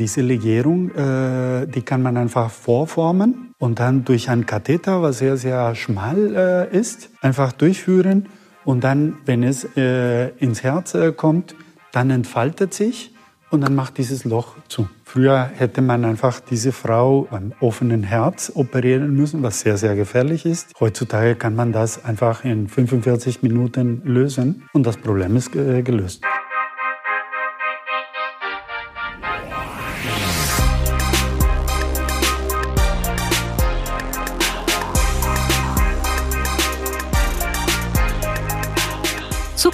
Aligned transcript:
Diese 0.00 0.22
Legierung, 0.22 0.90
äh, 0.94 1.66
die 1.66 1.82
kann 1.82 2.00
man 2.00 2.16
einfach 2.16 2.50
vorformen 2.50 3.52
und 3.58 3.80
dann 3.80 4.02
durch 4.06 4.30
ein 4.30 4.46
Katheter, 4.46 5.02
was 5.02 5.18
sehr, 5.18 5.36
sehr 5.36 5.74
schmal 5.74 6.70
äh, 6.72 6.74
ist, 6.74 7.10
einfach 7.20 7.52
durchführen. 7.52 8.30
Und 8.64 8.82
dann, 8.82 9.18
wenn 9.26 9.42
es 9.42 9.68
äh, 9.76 10.28
ins 10.38 10.62
Herz 10.62 10.94
äh, 10.94 11.12
kommt, 11.12 11.54
dann 11.92 12.08
entfaltet 12.08 12.72
sich 12.72 13.12
und 13.50 13.60
dann 13.60 13.74
macht 13.74 13.98
dieses 13.98 14.24
Loch 14.24 14.54
zu. 14.68 14.88
Früher 15.04 15.50
hätte 15.54 15.82
man 15.82 16.06
einfach 16.06 16.40
diese 16.40 16.72
Frau 16.72 17.28
beim 17.30 17.52
offenen 17.60 18.02
Herz 18.02 18.52
operieren 18.54 19.12
müssen, 19.12 19.42
was 19.42 19.60
sehr, 19.60 19.76
sehr 19.76 19.96
gefährlich 19.96 20.46
ist. 20.46 20.72
Heutzutage 20.80 21.34
kann 21.34 21.54
man 21.54 21.72
das 21.72 22.06
einfach 22.06 22.42
in 22.46 22.68
45 22.68 23.42
Minuten 23.42 24.00
lösen 24.06 24.62
und 24.72 24.86
das 24.86 24.96
Problem 24.96 25.36
ist 25.36 25.54
äh, 25.54 25.82
gelöst. 25.82 26.22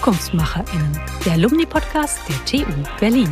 ZukunftsmacherInnen, 0.07 1.01
der 1.25 1.33
Alumni-Podcast 1.33 2.21
der 2.29 2.45
TU 2.45 2.73
Berlin. 3.01 3.29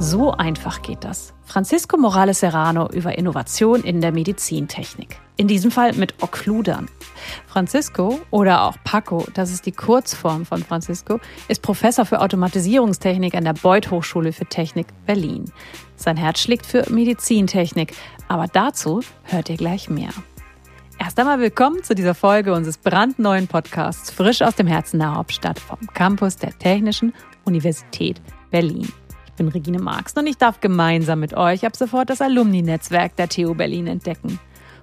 So 0.00 0.32
einfach 0.32 0.82
geht 0.82 1.04
das. 1.04 1.34
Francisco 1.44 1.96
Morales 1.96 2.40
Serrano 2.40 2.90
über 2.90 3.16
Innovation 3.16 3.84
in 3.84 4.00
der 4.00 4.10
Medizintechnik. 4.10 5.20
In 5.36 5.46
diesem 5.46 5.70
Fall 5.70 5.92
mit 5.92 6.20
Okludern. 6.20 6.88
Francisco 7.46 8.18
oder 8.32 8.62
auch 8.62 8.74
Paco, 8.82 9.24
das 9.34 9.52
ist 9.52 9.66
die 9.66 9.72
Kurzform 9.72 10.46
von 10.46 10.64
Francisco, 10.64 11.20
ist 11.46 11.62
Professor 11.62 12.04
für 12.04 12.20
Automatisierungstechnik 12.22 13.36
an 13.36 13.44
der 13.44 13.52
Beuth 13.52 13.92
Hochschule 13.92 14.32
für 14.32 14.46
Technik 14.46 14.88
Berlin. 15.06 15.44
Sein 15.94 16.16
Herz 16.16 16.40
schlägt 16.40 16.66
für 16.66 16.90
Medizintechnik, 16.90 17.94
aber 18.26 18.48
dazu 18.48 19.02
hört 19.22 19.48
ihr 19.48 19.56
gleich 19.56 19.88
mehr. 19.88 20.10
Erst 21.06 21.20
einmal 21.20 21.38
willkommen 21.38 21.84
zu 21.84 21.94
dieser 21.94 22.16
Folge 22.16 22.52
unseres 22.52 22.78
brandneuen 22.78 23.46
Podcasts 23.46 24.10
Frisch 24.10 24.42
aus 24.42 24.56
dem 24.56 24.66
Herzen 24.66 24.98
der 24.98 25.14
Hauptstadt 25.14 25.60
vom 25.60 25.78
Campus 25.94 26.36
der 26.36 26.58
Technischen 26.58 27.14
Universität 27.44 28.20
Berlin. 28.50 28.92
Ich 29.26 29.32
bin 29.34 29.46
Regine 29.46 29.78
Marx 29.78 30.14
und 30.14 30.26
ich 30.26 30.36
darf 30.36 30.60
gemeinsam 30.60 31.20
mit 31.20 31.32
euch 31.32 31.64
ab 31.64 31.76
sofort 31.76 32.10
das 32.10 32.20
Alumni-Netzwerk 32.20 33.14
der 33.14 33.28
TU 33.28 33.54
Berlin 33.54 33.86
entdecken. 33.86 34.40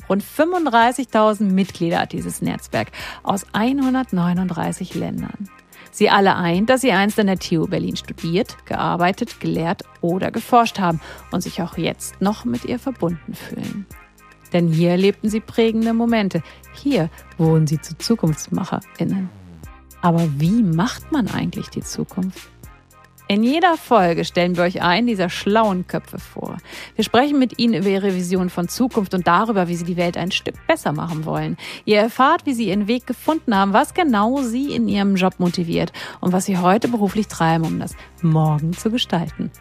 Rund 0.07 0.23
35.000 0.23 1.43
Mitglieder 1.43 1.99
hat 1.99 2.13
dieses 2.13 2.41
Netzwerk 2.41 2.93
aus 3.23 3.45
139 3.51 4.95
Ländern. 4.95 5.49
Sie 5.91 6.09
alle 6.09 6.37
eint, 6.37 6.69
dass 6.69 6.79
sie 6.79 6.93
einst 6.93 7.19
an 7.19 7.27
der 7.27 7.37
TU 7.37 7.67
Berlin 7.67 7.97
studiert, 7.97 8.65
gearbeitet, 8.65 9.41
gelehrt 9.41 9.83
oder 9.99 10.31
geforscht 10.31 10.79
haben 10.79 11.01
und 11.31 11.41
sich 11.41 11.61
auch 11.61 11.77
jetzt 11.77 12.21
noch 12.21 12.45
mit 12.45 12.63
ihr 12.63 12.79
verbunden 12.79 13.33
fühlen. 13.33 13.85
Denn 14.53 14.69
hier 14.69 14.91
erlebten 14.91 15.29
sie 15.29 15.39
prägende 15.39 15.93
Momente. 15.93 16.43
Hier 16.73 17.09
wurden 17.37 17.67
sie 17.67 17.81
zu 17.81 17.97
ZukunftsmacherInnen. 17.97 19.29
Aber 20.01 20.27
wie 20.37 20.63
macht 20.63 21.11
man 21.11 21.27
eigentlich 21.27 21.69
die 21.69 21.81
Zukunft? 21.81 22.49
In 23.29 23.41
jeder 23.41 23.77
Folge 23.77 24.25
stellen 24.25 24.57
wir 24.57 24.63
euch 24.63 24.81
einen 24.81 25.07
dieser 25.07 25.29
schlauen 25.29 25.87
Köpfe 25.87 26.19
vor. 26.19 26.57
Wir 26.95 27.05
sprechen 27.05 27.39
mit 27.39 27.57
ihnen 27.57 27.73
über 27.73 27.87
ihre 27.87 28.13
Vision 28.13 28.49
von 28.49 28.67
Zukunft 28.67 29.13
und 29.13 29.25
darüber, 29.25 29.69
wie 29.69 29.75
sie 29.75 29.85
die 29.85 29.95
Welt 29.95 30.17
ein 30.17 30.31
Stück 30.31 30.55
besser 30.67 30.91
machen 30.91 31.25
wollen. 31.25 31.55
Ihr 31.85 31.99
erfahrt, 31.99 32.45
wie 32.45 32.53
sie 32.53 32.67
ihren 32.67 32.87
Weg 32.87 33.07
gefunden 33.07 33.55
haben, 33.55 33.71
was 33.71 33.93
genau 33.93 34.41
sie 34.41 34.75
in 34.75 34.89
ihrem 34.89 35.15
Job 35.15 35.35
motiviert 35.39 35.93
und 36.19 36.33
was 36.33 36.45
sie 36.45 36.57
heute 36.57 36.89
beruflich 36.89 37.27
treiben, 37.27 37.65
um 37.65 37.79
das 37.79 37.95
Morgen 38.21 38.73
zu 38.73 38.91
gestalten. 38.91 39.51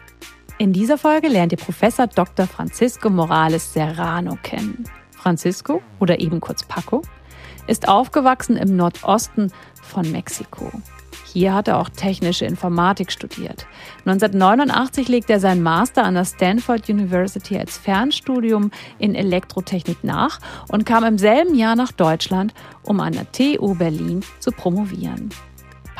In 0.59 0.71
dieser 0.71 0.97
Folge 0.97 1.27
lernt 1.27 1.51
ihr 1.51 1.57
Professor 1.57 2.07
Dr. 2.07 2.45
Francisco 2.47 3.09
Morales 3.09 3.73
Serrano 3.73 4.37
kennen. 4.43 4.83
Francisco, 5.11 5.81
oder 5.99 6.19
eben 6.19 6.41
kurz 6.41 6.63
Paco, 6.63 7.01
ist 7.65 7.87
aufgewachsen 7.87 8.55
im 8.55 8.75
Nordosten 8.75 9.51
von 9.81 10.11
Mexiko. 10.11 10.71
Hier 11.25 11.55
hat 11.55 11.67
er 11.67 11.79
auch 11.79 11.89
technische 11.89 12.45
Informatik 12.45 13.11
studiert. 13.11 13.65
1989 14.05 15.07
legte 15.07 15.33
er 15.33 15.39
seinen 15.39 15.63
Master 15.63 16.03
an 16.03 16.13
der 16.13 16.25
Stanford 16.25 16.87
University 16.87 17.57
als 17.57 17.77
Fernstudium 17.79 18.69
in 18.99 19.15
Elektrotechnik 19.15 20.03
nach 20.03 20.39
und 20.67 20.85
kam 20.85 21.03
im 21.03 21.17
selben 21.17 21.55
Jahr 21.55 21.75
nach 21.75 21.91
Deutschland, 21.91 22.53
um 22.83 22.99
an 22.99 23.13
der 23.13 23.31
TU 23.31 23.73
Berlin 23.73 24.23
zu 24.39 24.51
promovieren. 24.51 25.29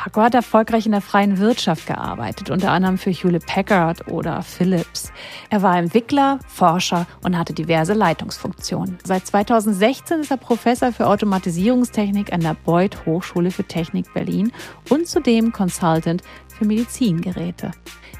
Paco 0.04 0.20
hat 0.20 0.34
erfolgreich 0.34 0.84
in 0.84 0.92
der 0.92 1.00
freien 1.00 1.38
Wirtschaft 1.38 1.86
gearbeitet, 1.86 2.50
unter 2.50 2.72
anderem 2.72 2.98
für 2.98 3.10
Hewlett 3.10 3.46
Packard 3.46 4.06
oder 4.08 4.42
Philips. 4.42 5.10
Er 5.48 5.62
war 5.62 5.78
Entwickler, 5.78 6.40
Forscher 6.46 7.06
und 7.22 7.38
hatte 7.38 7.54
diverse 7.54 7.94
Leitungsfunktionen. 7.94 8.98
Seit 9.02 9.26
2016 9.26 10.20
ist 10.20 10.30
er 10.30 10.36
Professor 10.36 10.92
für 10.92 11.06
Automatisierungstechnik 11.06 12.34
an 12.34 12.40
der 12.40 12.54
Beuth 12.66 13.06
Hochschule 13.06 13.50
für 13.50 13.64
Technik 13.64 14.12
Berlin 14.12 14.52
und 14.90 15.08
zudem 15.08 15.52
Consultant 15.52 16.22
für 16.48 16.66
Medizingeräte. 16.66 17.70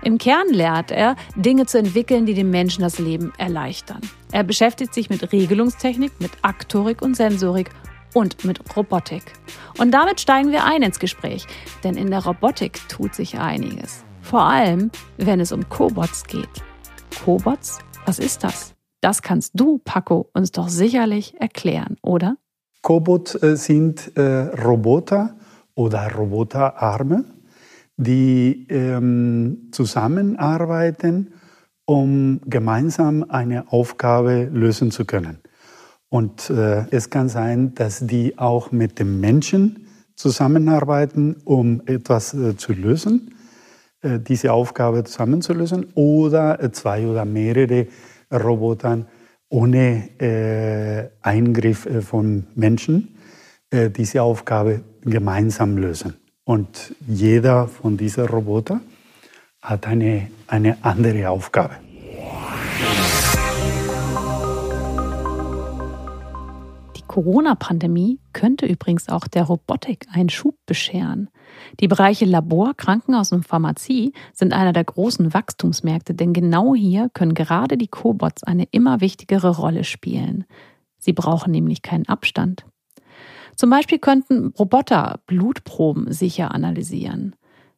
Im 0.02 0.16
Kern 0.16 0.48
lehrt 0.48 0.90
er, 0.90 1.16
Dinge 1.36 1.66
zu 1.66 1.78
entwickeln, 1.78 2.24
die 2.24 2.34
den 2.34 2.48
Menschen 2.48 2.80
das 2.80 2.98
Leben 2.98 3.34
erleichtern. 3.36 4.00
Er 4.32 4.42
beschäftigt 4.42 4.94
sich 4.94 5.10
mit 5.10 5.32
Regelungstechnik, 5.32 6.12
mit 6.18 6.30
Aktorik 6.40 7.02
und 7.02 7.14
Sensorik 7.14 7.70
und 8.14 8.44
mit 8.44 8.74
Robotik. 8.74 9.34
Und 9.78 9.90
damit 9.90 10.20
steigen 10.20 10.50
wir 10.50 10.64
ein 10.64 10.82
ins 10.82 10.98
Gespräch, 10.98 11.46
denn 11.82 11.96
in 11.96 12.10
der 12.10 12.24
Robotik 12.24 12.88
tut 12.88 13.14
sich 13.14 13.38
einiges. 13.38 14.04
Vor 14.22 14.44
allem, 14.44 14.90
wenn 15.18 15.40
es 15.40 15.52
um 15.52 15.68
Cobots 15.68 16.24
geht. 16.24 16.48
Cobots? 17.24 17.80
Was 18.06 18.18
ist 18.18 18.42
das? 18.42 18.74
Das 19.02 19.20
kannst 19.20 19.52
du, 19.54 19.78
Paco, 19.84 20.30
uns 20.32 20.50
doch 20.50 20.68
sicherlich 20.68 21.38
erklären, 21.38 21.96
oder? 22.02 22.38
Cobots 22.80 23.34
äh, 23.42 23.56
sind 23.56 24.16
äh, 24.16 24.22
Roboter 24.62 25.36
oder 25.74 26.10
Roboterarme, 26.12 27.24
die 27.96 28.66
ähm, 28.70 29.68
zusammenarbeiten, 29.72 31.34
um 31.84 32.40
gemeinsam 32.46 33.24
eine 33.28 33.70
Aufgabe 33.72 34.48
lösen 34.52 34.90
zu 34.90 35.04
können. 35.04 35.38
Und 36.14 36.48
äh, 36.48 36.84
es 36.92 37.10
kann 37.10 37.28
sein, 37.28 37.74
dass 37.74 38.06
die 38.06 38.38
auch 38.38 38.70
mit 38.70 39.00
dem 39.00 39.18
Menschen 39.18 39.88
zusammenarbeiten, 40.14 41.38
um 41.44 41.82
etwas 41.86 42.32
äh, 42.34 42.56
zu 42.56 42.72
lösen, 42.72 43.34
äh, 44.00 44.20
diese 44.20 44.52
Aufgabe 44.52 45.02
zusammenzulösen, 45.02 45.88
oder 45.96 46.62
äh, 46.62 46.70
zwei 46.70 47.08
oder 47.08 47.24
mehrere 47.24 47.88
Robotern 48.32 49.08
ohne 49.48 50.08
äh, 50.20 51.08
Eingriff 51.20 51.86
äh, 51.86 52.00
von 52.00 52.46
Menschen 52.54 53.08
diese 53.72 54.22
Aufgabe 54.22 54.82
gemeinsam 55.02 55.76
lösen. 55.76 56.14
Und 56.44 56.94
jeder 57.08 57.66
von 57.66 57.96
diesen 57.96 58.26
Robotern 58.26 58.82
hat 59.60 59.88
eine, 59.88 60.28
eine 60.46 60.76
andere 60.84 61.28
Aufgabe. 61.28 61.74
Corona-Pandemie 67.14 68.18
könnte 68.32 68.66
übrigens 68.66 69.08
auch 69.08 69.28
der 69.28 69.44
Robotik 69.44 70.08
einen 70.10 70.30
Schub 70.30 70.56
bescheren. 70.66 71.30
Die 71.78 71.86
Bereiche 71.86 72.24
Labor, 72.24 72.74
Krankenhaus 72.74 73.30
und 73.30 73.46
Pharmazie 73.46 74.12
sind 74.32 74.52
einer 74.52 74.72
der 74.72 74.82
großen 74.82 75.32
Wachstumsmärkte, 75.32 76.12
denn 76.12 76.32
genau 76.32 76.74
hier 76.74 77.10
können 77.14 77.34
gerade 77.34 77.78
die 77.78 77.86
Cobots 77.86 78.42
eine 78.42 78.64
immer 78.72 79.00
wichtigere 79.00 79.56
Rolle 79.56 79.84
spielen. 79.84 80.44
Sie 80.98 81.12
brauchen 81.12 81.52
nämlich 81.52 81.82
keinen 81.82 82.08
Abstand. 82.08 82.66
Zum 83.54 83.70
Beispiel 83.70 84.00
könnten 84.00 84.48
Roboter 84.48 85.20
Blutproben 85.28 86.12
sicher 86.12 86.52
analysieren. 86.52 87.36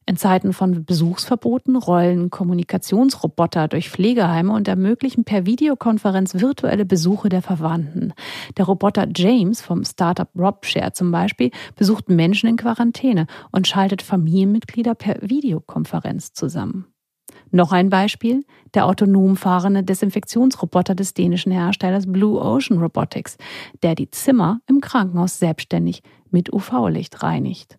In 0.09 0.17
Zeiten 0.17 0.53
von 0.53 0.85
Besuchsverboten 0.85 1.75
rollen 1.75 2.31
Kommunikationsroboter 2.31 3.67
durch 3.67 3.91
Pflegeheime 3.91 4.53
und 4.53 4.69
ermöglichen 4.69 5.25
per 5.25 5.47
Videokonferenz 5.47 6.37
virtuelle 6.37 6.85
Besuche 6.85 7.29
der 7.29 7.43
Verwandten. 7.43 8.13
Der 8.57 8.67
Roboter 8.67 9.09
James 9.13 9.61
vom 9.61 9.85
Startup 9.85 10.29
RobShare 10.39 10.93
zum 10.93 11.11
Beispiel 11.11 11.51
besucht 11.75 12.09
Menschen 12.09 12.49
in 12.49 12.57
Quarantäne 12.57 13.27
und 13.51 13.67
schaltet 13.67 14.01
Familienmitglieder 14.01 14.95
per 14.95 15.17
Videokonferenz 15.23 16.33
zusammen. 16.33 16.87
Noch 17.51 17.73
ein 17.73 17.91
Beispiel, 17.91 18.45
der 18.75 18.87
autonom 18.87 19.37
fahrende 19.37 19.83
Desinfektionsroboter 19.83 20.95
des 20.95 21.15
dänischen 21.15 21.51
Herstellers 21.51 22.07
Blue 22.07 22.41
Ocean 22.41 22.79
Robotics, 22.79 23.39
der 23.83 23.97
die 23.97 24.11
Zimmer 24.13 24.61
im 24.69 24.81
Krankenhaus 24.81 25.41
selbstständig 25.41 26.05
mit 26.31 26.53
UV-Licht 26.53 27.25
reinigt. 27.25 27.79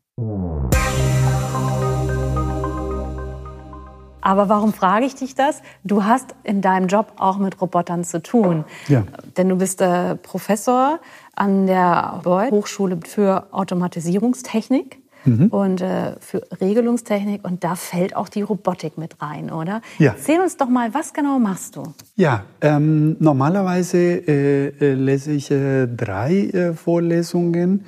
Aber 4.27 4.49
warum 4.49 4.73
frage 4.73 5.05
ich 5.05 5.15
dich 5.15 5.35
das? 5.35 5.61
Du 5.85 6.03
hast 6.03 6.35
in 6.43 6.61
deinem 6.61 6.87
Job 6.87 7.13
auch 7.15 7.37
mit 7.37 7.61
Robotern 7.61 8.03
zu 8.03 8.21
tun. 8.21 8.65
Ja. 8.89 9.03
Denn 9.37 9.47
du 9.47 9.55
bist 9.55 9.79
äh, 9.81 10.17
Professor 10.17 10.99
an 11.33 11.65
der 11.65 12.19
Beuth 12.25 12.51
Hochschule 12.51 12.99
für 13.07 13.47
Automatisierungstechnik. 13.51 14.99
mhm. 15.23 15.47
und 15.47 15.81
äh, 15.81 16.15
für 16.19 16.41
Regelungstechnik 16.59 17.45
und 17.45 17.63
da 17.63 17.75
fällt 17.75 18.15
auch 18.17 18.27
die 18.27 18.41
Robotik 18.41 18.97
mit 18.97 19.21
rein, 19.21 19.49
oder? 19.49 19.81
Ja. 19.97 20.11
Erzähl 20.11 20.41
uns 20.41 20.57
doch 20.57 20.69
mal, 20.69 20.93
was 20.93 21.13
genau 21.13 21.39
machst 21.39 21.77
du? 21.77 21.83
Ja, 22.15 22.43
ähm, 22.61 23.15
normalerweise 23.19 23.97
äh, 23.97 24.67
äh 24.79 24.93
lese 24.93 25.31
ich 25.31 25.51
äh, 25.51 25.87
drei 25.87 26.47
äh, 26.47 26.73
Vorlesungen. 26.73 27.85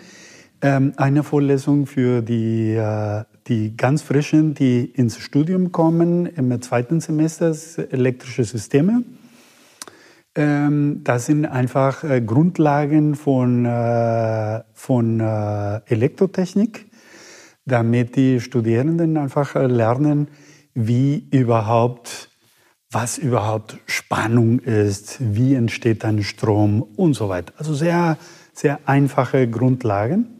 Ähm, 0.61 0.91
eine 0.97 1.23
Vorlesung 1.23 1.85
für 1.85 2.21
die, 2.21 2.73
äh, 2.73 3.23
die 3.49 3.75
ganz 3.75 4.03
frischen, 4.03 4.53
die 4.53 4.85
ins 4.85 5.17
Studium 5.17 5.71
kommen 5.71 6.27
im 6.27 6.61
zweiten 6.61 7.01
Semester, 7.01 7.55
elektrische 7.91 8.43
Systeme. 8.43 9.03
Ähm, 10.35 11.01
das 11.03 11.25
sind 11.25 11.45
einfach 11.45 12.03
äh, 12.03 12.21
Grundlagen 12.21 13.15
von, 13.15 13.65
äh, 13.65 14.61
von 14.73 15.19
äh, 15.19 15.81
Elektrotechnik, 15.87 16.85
damit 17.65 18.15
die 18.15 18.39
Studierenden 18.39 19.17
einfach 19.17 19.55
lernen, 19.55 20.27
wie 20.75 21.27
überhaupt, 21.31 22.29
was 22.91 23.17
überhaupt 23.17 23.79
Spannung 23.87 24.59
ist, 24.59 25.17
wie 25.19 25.55
entsteht 25.55 26.05
ein 26.05 26.23
Strom 26.23 26.83
und 26.83 27.15
so 27.15 27.27
weiter. 27.27 27.53
Also 27.57 27.73
sehr, 27.73 28.17
sehr 28.53 28.79
einfache 28.85 29.49
Grundlagen. 29.49 30.38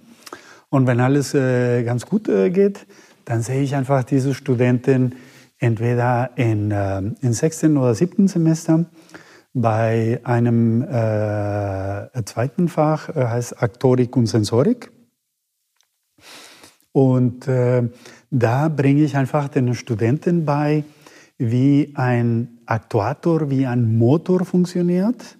Und 0.69 0.88
wenn 0.88 1.00
alles 1.00 1.33
äh, 1.33 1.83
ganz 1.83 2.06
gut 2.06 2.30
äh, 2.30 2.50
geht, 2.50 2.86
dann 3.25 3.42
sehe 3.42 3.62
ich 3.62 3.75
einfach 3.75 4.04
diese 4.04 4.33
Studenten 4.33 5.16
entweder 5.60 6.31
in, 6.36 6.71
in 6.71 7.33
sechsten 7.33 7.77
oder 7.77 7.94
siebten 7.94 8.27
Semester 8.27 8.86
bei 9.54 10.19
einem 10.24 10.83
äh, 10.83 12.24
zweiten 12.25 12.68
Fach 12.68 13.10
äh, 13.10 13.25
heißt 13.25 13.62
Aktorik 13.62 14.16
und 14.16 14.27
Sensorik. 14.27 14.92
Und 16.92 17.48
äh, 17.48 17.89
da 18.30 18.69
bringe 18.69 19.04
ich 19.04 19.15
einfach 19.15 19.48
den 19.48 19.74
Studenten 19.74 20.45
bei, 20.45 20.83
wie 21.38 21.94
ein 21.95 22.60
Aktuator, 22.65 23.50
wie 23.50 23.65
ein 23.65 23.98
Motor 23.98 24.45
funktioniert. 24.45 25.38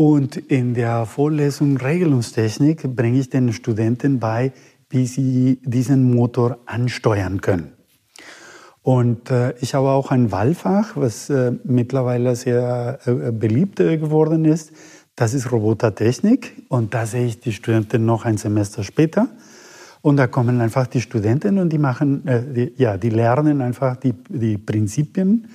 Und 0.00 0.36
in 0.36 0.74
der 0.74 1.06
Vorlesung 1.06 1.76
Regelungstechnik 1.76 2.94
bringe 2.94 3.18
ich 3.18 3.30
den 3.30 3.52
Studenten 3.52 4.20
bei, 4.20 4.52
wie 4.90 5.08
sie 5.08 5.60
diesen 5.64 6.14
Motor 6.14 6.58
ansteuern 6.66 7.40
können. 7.40 7.72
Und 8.82 9.32
äh, 9.32 9.54
ich 9.60 9.74
habe 9.74 9.88
auch 9.88 10.12
ein 10.12 10.30
Wahlfach, 10.30 10.92
was 10.94 11.30
äh, 11.30 11.50
mittlerweile 11.64 12.36
sehr 12.36 13.00
äh, 13.06 13.32
beliebt 13.32 13.80
äh, 13.80 13.98
geworden 13.98 14.44
ist. 14.44 14.70
Das 15.16 15.34
ist 15.34 15.50
Robotertechnik. 15.50 16.52
Und 16.68 16.94
da 16.94 17.04
sehe 17.04 17.26
ich 17.26 17.40
die 17.40 17.52
Studenten 17.52 18.06
noch 18.06 18.24
ein 18.24 18.38
Semester 18.38 18.84
später. 18.84 19.26
Und 20.00 20.16
da 20.16 20.28
kommen 20.28 20.60
einfach 20.60 20.86
die 20.86 21.00
Studenten 21.00 21.58
und 21.58 21.70
die 21.72 21.78
machen, 21.78 22.24
äh, 22.24 22.44
die, 22.44 22.72
ja, 22.76 22.96
die 22.96 23.10
lernen 23.10 23.60
einfach 23.60 23.96
die, 23.96 24.14
die 24.28 24.58
Prinzipien 24.58 25.48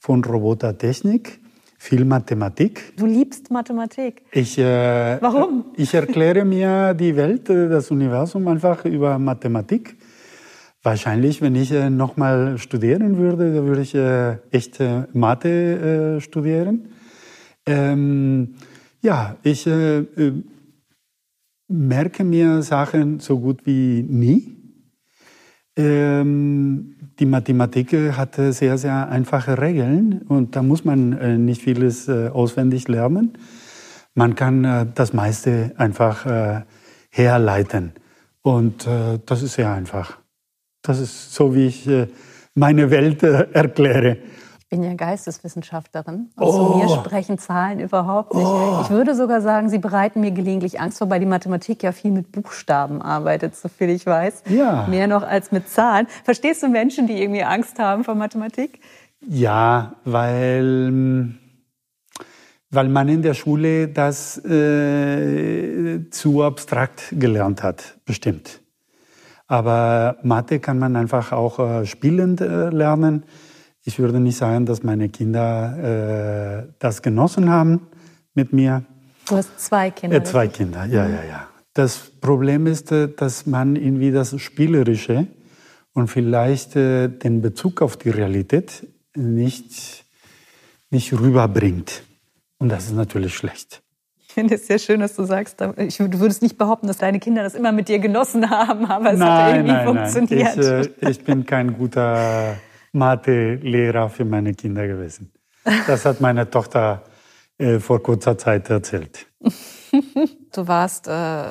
von 0.00 0.24
Robotertechnik, 0.24 1.41
viel 1.82 2.04
Mathematik. 2.04 2.96
Du 2.96 3.06
liebst 3.06 3.50
Mathematik. 3.50 4.22
Ich, 4.30 4.56
äh, 4.56 5.18
Warum? 5.20 5.64
Ich 5.76 5.92
erkläre 5.92 6.44
mir 6.44 6.94
die 6.94 7.16
Welt, 7.16 7.50
äh, 7.50 7.68
das 7.68 7.90
Universum 7.90 8.46
einfach 8.46 8.84
über 8.84 9.18
Mathematik. 9.18 9.96
Wahrscheinlich, 10.84 11.42
wenn 11.42 11.56
ich 11.56 11.72
äh, 11.72 11.90
nochmal 11.90 12.56
studieren 12.58 13.18
würde, 13.18 13.52
dann 13.52 13.66
würde 13.66 13.82
ich 13.82 13.96
äh, 13.96 14.36
echt 14.52 14.78
äh, 14.78 15.08
Mathe 15.12 15.48
äh, 15.48 16.20
studieren. 16.20 16.92
Ähm, 17.66 18.54
ja, 19.00 19.36
ich 19.42 19.66
äh, 19.66 20.04
merke 21.66 22.22
mir 22.22 22.62
Sachen 22.62 23.18
so 23.18 23.40
gut 23.40 23.66
wie 23.66 24.04
nie. 24.08 24.56
Ähm, 25.76 27.01
die 27.18 27.26
Mathematik 27.26 27.92
hat 28.16 28.36
sehr, 28.36 28.78
sehr 28.78 29.08
einfache 29.08 29.60
Regeln 29.60 30.22
und 30.28 30.56
da 30.56 30.62
muss 30.62 30.84
man 30.84 31.44
nicht 31.44 31.62
vieles 31.62 32.08
auswendig 32.08 32.88
lernen. 32.88 33.38
Man 34.14 34.34
kann 34.34 34.92
das 34.94 35.12
meiste 35.12 35.72
einfach 35.76 36.64
herleiten 37.10 37.92
und 38.42 38.86
das 39.26 39.42
ist 39.42 39.54
sehr 39.54 39.72
einfach. 39.72 40.22
Das 40.82 40.98
ist 40.98 41.32
so, 41.32 41.54
wie 41.54 41.66
ich 41.66 41.86
äh, 41.86 42.08
meine 42.54 42.90
Welt 42.90 43.22
äh, 43.22 43.46
erkläre. 43.52 44.18
Ich 44.72 44.78
bin 44.78 44.88
ja 44.88 44.94
Geisteswissenschaftlerin. 44.94 46.30
Und 46.34 46.46
oh. 46.46 46.72
zu 46.72 46.78
mir 46.78 46.88
sprechen 46.88 47.36
Zahlen 47.36 47.78
überhaupt 47.78 48.32
nicht. 48.32 48.46
Oh. 48.46 48.78
Ich 48.80 48.88
würde 48.88 49.14
sogar 49.14 49.42
sagen, 49.42 49.68
sie 49.68 49.76
bereiten 49.76 50.22
mir 50.22 50.30
gelegentlich 50.30 50.80
Angst, 50.80 50.98
wobei 51.02 51.18
die 51.18 51.26
Mathematik 51.26 51.82
ja 51.82 51.92
viel 51.92 52.10
mit 52.10 52.32
Buchstaben 52.32 53.02
arbeitet, 53.02 53.54
soviel 53.54 53.90
ich 53.90 54.06
weiß. 54.06 54.44
Ja. 54.48 54.86
Mehr 54.88 55.08
noch 55.08 55.24
als 55.24 55.52
mit 55.52 55.68
Zahlen. 55.68 56.06
Verstehst 56.24 56.62
du 56.62 56.68
Menschen, 56.68 57.06
die 57.06 57.22
irgendwie 57.22 57.42
Angst 57.42 57.78
haben 57.78 58.02
vor 58.02 58.14
Mathematik? 58.14 58.80
Ja, 59.28 59.92
weil, 60.06 61.34
weil 62.70 62.88
man 62.88 63.10
in 63.10 63.20
der 63.20 63.34
Schule 63.34 63.88
das 63.88 64.42
äh, 64.42 66.08
zu 66.08 66.42
abstrakt 66.42 67.12
gelernt 67.12 67.62
hat, 67.62 67.98
bestimmt. 68.06 68.62
Aber 69.48 70.16
Mathe 70.22 70.60
kann 70.60 70.78
man 70.78 70.96
einfach 70.96 71.32
auch 71.32 71.58
äh, 71.58 71.84
spielend 71.84 72.40
äh, 72.40 72.70
lernen. 72.70 73.24
Ich 73.84 73.98
würde 73.98 74.20
nicht 74.20 74.36
sagen, 74.36 74.64
dass 74.64 74.82
meine 74.82 75.08
Kinder 75.08 76.66
äh, 76.68 76.72
das 76.78 77.02
genossen 77.02 77.50
haben 77.50 77.80
mit 78.34 78.52
mir. 78.52 78.84
Du 79.28 79.36
hast 79.36 79.58
zwei 79.58 79.90
Kinder. 79.90 80.16
Äh, 80.16 80.24
zwei 80.24 80.46
Kinder, 80.48 80.84
ja, 80.84 81.06
ja, 81.06 81.24
ja. 81.28 81.48
Das 81.74 81.98
Problem 82.20 82.66
ist, 82.66 82.92
äh, 82.92 83.08
dass 83.08 83.46
man 83.46 83.74
irgendwie 83.74 84.12
das 84.12 84.40
Spielerische 84.40 85.26
und 85.94 86.08
vielleicht 86.08 86.76
äh, 86.76 87.08
den 87.08 87.42
Bezug 87.42 87.82
auf 87.82 87.96
die 87.96 88.10
Realität 88.10 88.86
nicht, 89.16 90.04
nicht 90.90 91.12
rüberbringt. 91.12 92.04
Und 92.58 92.68
das 92.68 92.84
ist 92.84 92.94
natürlich 92.94 93.34
schlecht. 93.34 93.82
Ich 94.28 94.34
finde 94.34 94.54
es 94.54 94.66
sehr 94.66 94.78
schön, 94.78 95.00
dass 95.00 95.16
du 95.16 95.24
sagst, 95.24 95.60
ich, 95.76 95.98
du 95.98 96.20
würdest 96.20 96.40
nicht 96.40 96.56
behaupten, 96.56 96.86
dass 96.86 96.98
deine 96.98 97.18
Kinder 97.18 97.42
das 97.42 97.54
immer 97.54 97.72
mit 97.72 97.88
dir 97.88 97.98
genossen 97.98 98.48
haben, 98.48 98.86
aber 98.86 99.12
es 99.12 99.18
nein, 99.18 99.28
hat 99.28 99.54
irgendwie 99.54 99.72
nein, 99.72 99.86
funktioniert. 99.86 100.56
Nein. 100.56 100.80
Ich, 100.80 101.02
äh, 101.02 101.10
ich 101.10 101.24
bin 101.24 101.44
kein 101.44 101.76
guter 101.76 102.56
Mathe-Lehrer 102.92 104.08
für 104.08 104.24
meine 104.24 104.54
Kinder 104.54 104.86
gewesen. 104.86 105.32
Das 105.86 106.04
hat 106.04 106.20
meine 106.20 106.48
Tochter 106.48 107.02
äh, 107.58 107.78
vor 107.78 108.02
kurzer 108.02 108.36
Zeit 108.38 108.68
erzählt. 108.70 109.26
Du 110.54 110.66
warst 110.66 111.06
äh, 111.06 111.44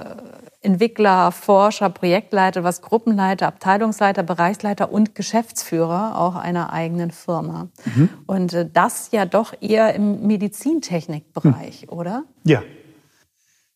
Entwickler, 0.61 1.31
Forscher, 1.31 1.89
Projektleiter, 1.89 2.63
was 2.63 2.81
Gruppenleiter, 2.81 3.47
Abteilungsleiter, 3.47 4.23
Bereichsleiter 4.23 4.91
und 4.91 5.15
Geschäftsführer 5.15 6.19
auch 6.19 6.35
einer 6.35 6.71
eigenen 6.71 7.11
Firma. 7.11 7.69
Mhm. 7.85 8.09
Und 8.27 8.53
äh, 8.53 8.69
das 8.71 9.09
ja 9.11 9.25
doch 9.25 9.53
eher 9.61 9.95
im 9.95 10.27
Medizintechnikbereich, 10.27 11.87
mhm. 11.87 11.97
oder? 11.97 12.23
Ja. 12.43 12.61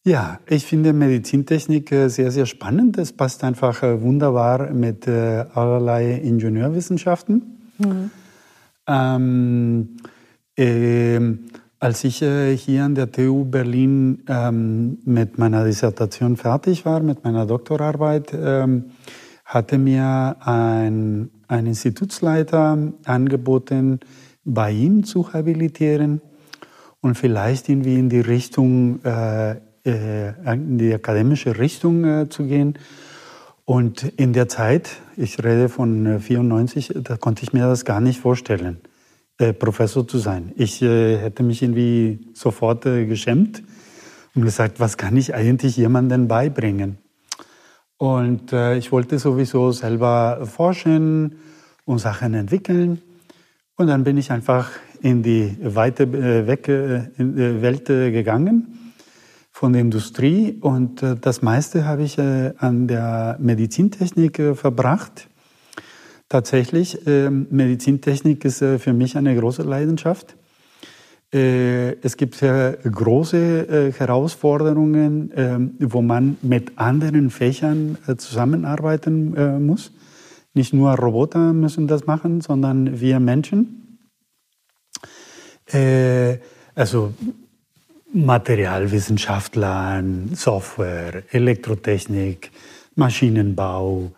Ja, 0.04 0.40
ich 0.48 0.66
finde 0.68 0.94
Medizintechnik 0.94 1.92
äh, 1.92 2.10
sehr, 2.10 2.30
sehr 2.30 2.46
spannend. 2.46 2.98
Es 3.00 3.14
passt 3.14 3.44
einfach 3.44 3.82
äh, 3.82 4.02
wunderbar 4.02 4.72
mit 4.72 5.08
allerlei 5.08 6.12
Ingenieurwissenschaften. 6.12 7.55
Mhm. 7.78 8.12
Ähm, 8.88 9.98
äh, 10.58 11.20
als 11.80 12.04
ich 12.04 12.22
äh, 12.22 12.56
hier 12.56 12.86
an 12.86 12.96
der 12.96 13.12
TU 13.12 13.46
Berlin 13.46 14.24
ähm, 14.28 15.00
mit 15.06 15.38
meiner 15.38 15.66
Dissertation 15.66 16.38
fertig 16.38 16.86
war, 16.86 17.00
mit 17.02 17.24
meiner 17.24 17.46
Doktorarbeit, 17.46 18.34
ähm, 18.34 18.86
hatte 19.44 19.78
mir 19.78 20.38
ein, 20.40 21.30
ein 21.48 21.68
Institutsleiter 21.68 22.78
angeboten, 23.06 24.00
bei 24.44 24.72
ihm 24.72 25.04
zu 25.04 25.34
habilitieren 25.34 26.22
und 27.02 27.16
vielleicht 27.16 27.70
irgendwie 27.70 28.00
in 28.00 28.10
die 28.10 28.22
Richtung, 28.22 29.04
äh, 29.04 29.58
äh, 29.86 30.34
in 30.54 30.78
die 30.78 30.94
akademische 30.94 31.60
Richtung 31.60 32.04
äh, 32.04 32.30
zu 32.30 32.44
gehen. 32.46 32.80
Und 33.66 34.04
in 34.04 34.32
der 34.34 34.48
Zeit, 34.48 34.98
ich 35.18 35.44
rede 35.44 35.70
von 35.70 36.20
94, 36.20 36.96
äh, 36.96 37.02
da 37.02 37.18
konnte 37.18 37.44
ich 37.44 37.52
mir 37.52 37.68
das 37.68 37.84
gar 37.84 38.00
nicht 38.00 38.20
vorstellen. 38.20 38.80
Äh, 39.40 39.54
Professor 39.54 40.08
zu 40.08 40.20
sein. 40.20 40.54
Ich 40.56 40.82
äh, 40.84 41.18
hätte 41.18 41.42
mich 41.42 41.64
irgendwie 41.64 42.20
sofort 42.34 42.86
äh, 42.86 43.06
geschämt 43.06 43.64
und 44.36 44.44
gesagt, 44.44 44.80
was 44.80 44.98
kann 44.98 45.18
ich 45.18 45.34
eigentlich 45.34 45.76
jemandem 45.78 46.28
beibringen? 46.28 47.00
Und 47.98 48.54
äh, 48.54 48.78
ich 48.78 48.92
wollte 48.92 49.18
sowieso 49.18 49.72
selber 49.72 50.46
forschen 50.46 51.38
und 51.86 51.98
Sachen 51.98 52.36
entwickeln. 52.36 53.02
Und 53.78 53.88
dann 53.88 54.04
bin 54.04 54.18
ich 54.18 54.32
einfach 54.32 54.70
in 55.02 55.24
die 55.24 55.58
weite 55.62 56.04
äh, 56.04 56.48
Welt 57.62 57.86
gegangen 57.86 58.85
von 59.56 59.72
der 59.72 59.82
Industrie 59.82 60.58
und 60.60 61.02
das 61.22 61.42
meiste 61.42 61.86
habe 61.86 62.04
ich 62.04 62.20
an 62.20 62.88
der 62.90 63.38
Medizintechnik 63.40 64.42
verbracht. 64.54 65.30
Tatsächlich, 66.28 67.08
äh, 67.08 67.30
Medizintechnik 67.30 68.44
ist 68.44 68.62
äh, 68.62 68.80
für 68.80 68.92
mich 68.92 69.16
eine 69.16 69.34
große 69.34 69.62
Leidenschaft. 69.64 70.36
Äh, 71.34 72.02
es 72.02 72.18
gibt 72.18 72.36
sehr 72.36 72.78
große 72.84 73.38
äh, 73.38 73.92
Herausforderungen, 73.94 75.32
ähm, 75.36 75.76
wo 75.80 76.02
man 76.02 76.36
mit 76.42 76.78
anderen 76.78 77.30
Fächern 77.30 77.98
äh, 78.08 78.18
zusammenarbeiten 78.18 79.66
muss. 79.66 79.94
Nicht 80.54 80.74
nur 80.74 80.94
Roboter 80.96 81.54
müssen 81.54 81.88
das 81.88 82.06
machen, 82.06 82.42
sondern 82.42 83.00
wir 83.00 83.20
Menschen. 83.20 83.82
Also 86.76 87.14
Materialwissenschaftler, 88.16 90.02
Software, 90.34 91.24
Elektrotechnik, 91.32 92.50
Maschinenbau, 92.96 94.12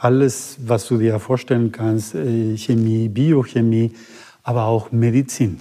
alles, 0.00 0.58
was 0.64 0.86
du 0.86 0.98
dir 0.98 1.18
vorstellen 1.18 1.72
kannst, 1.72 2.12
Chemie, 2.12 3.08
Biochemie, 3.08 3.92
aber 4.44 4.66
auch 4.66 4.92
Medizin. 4.92 5.60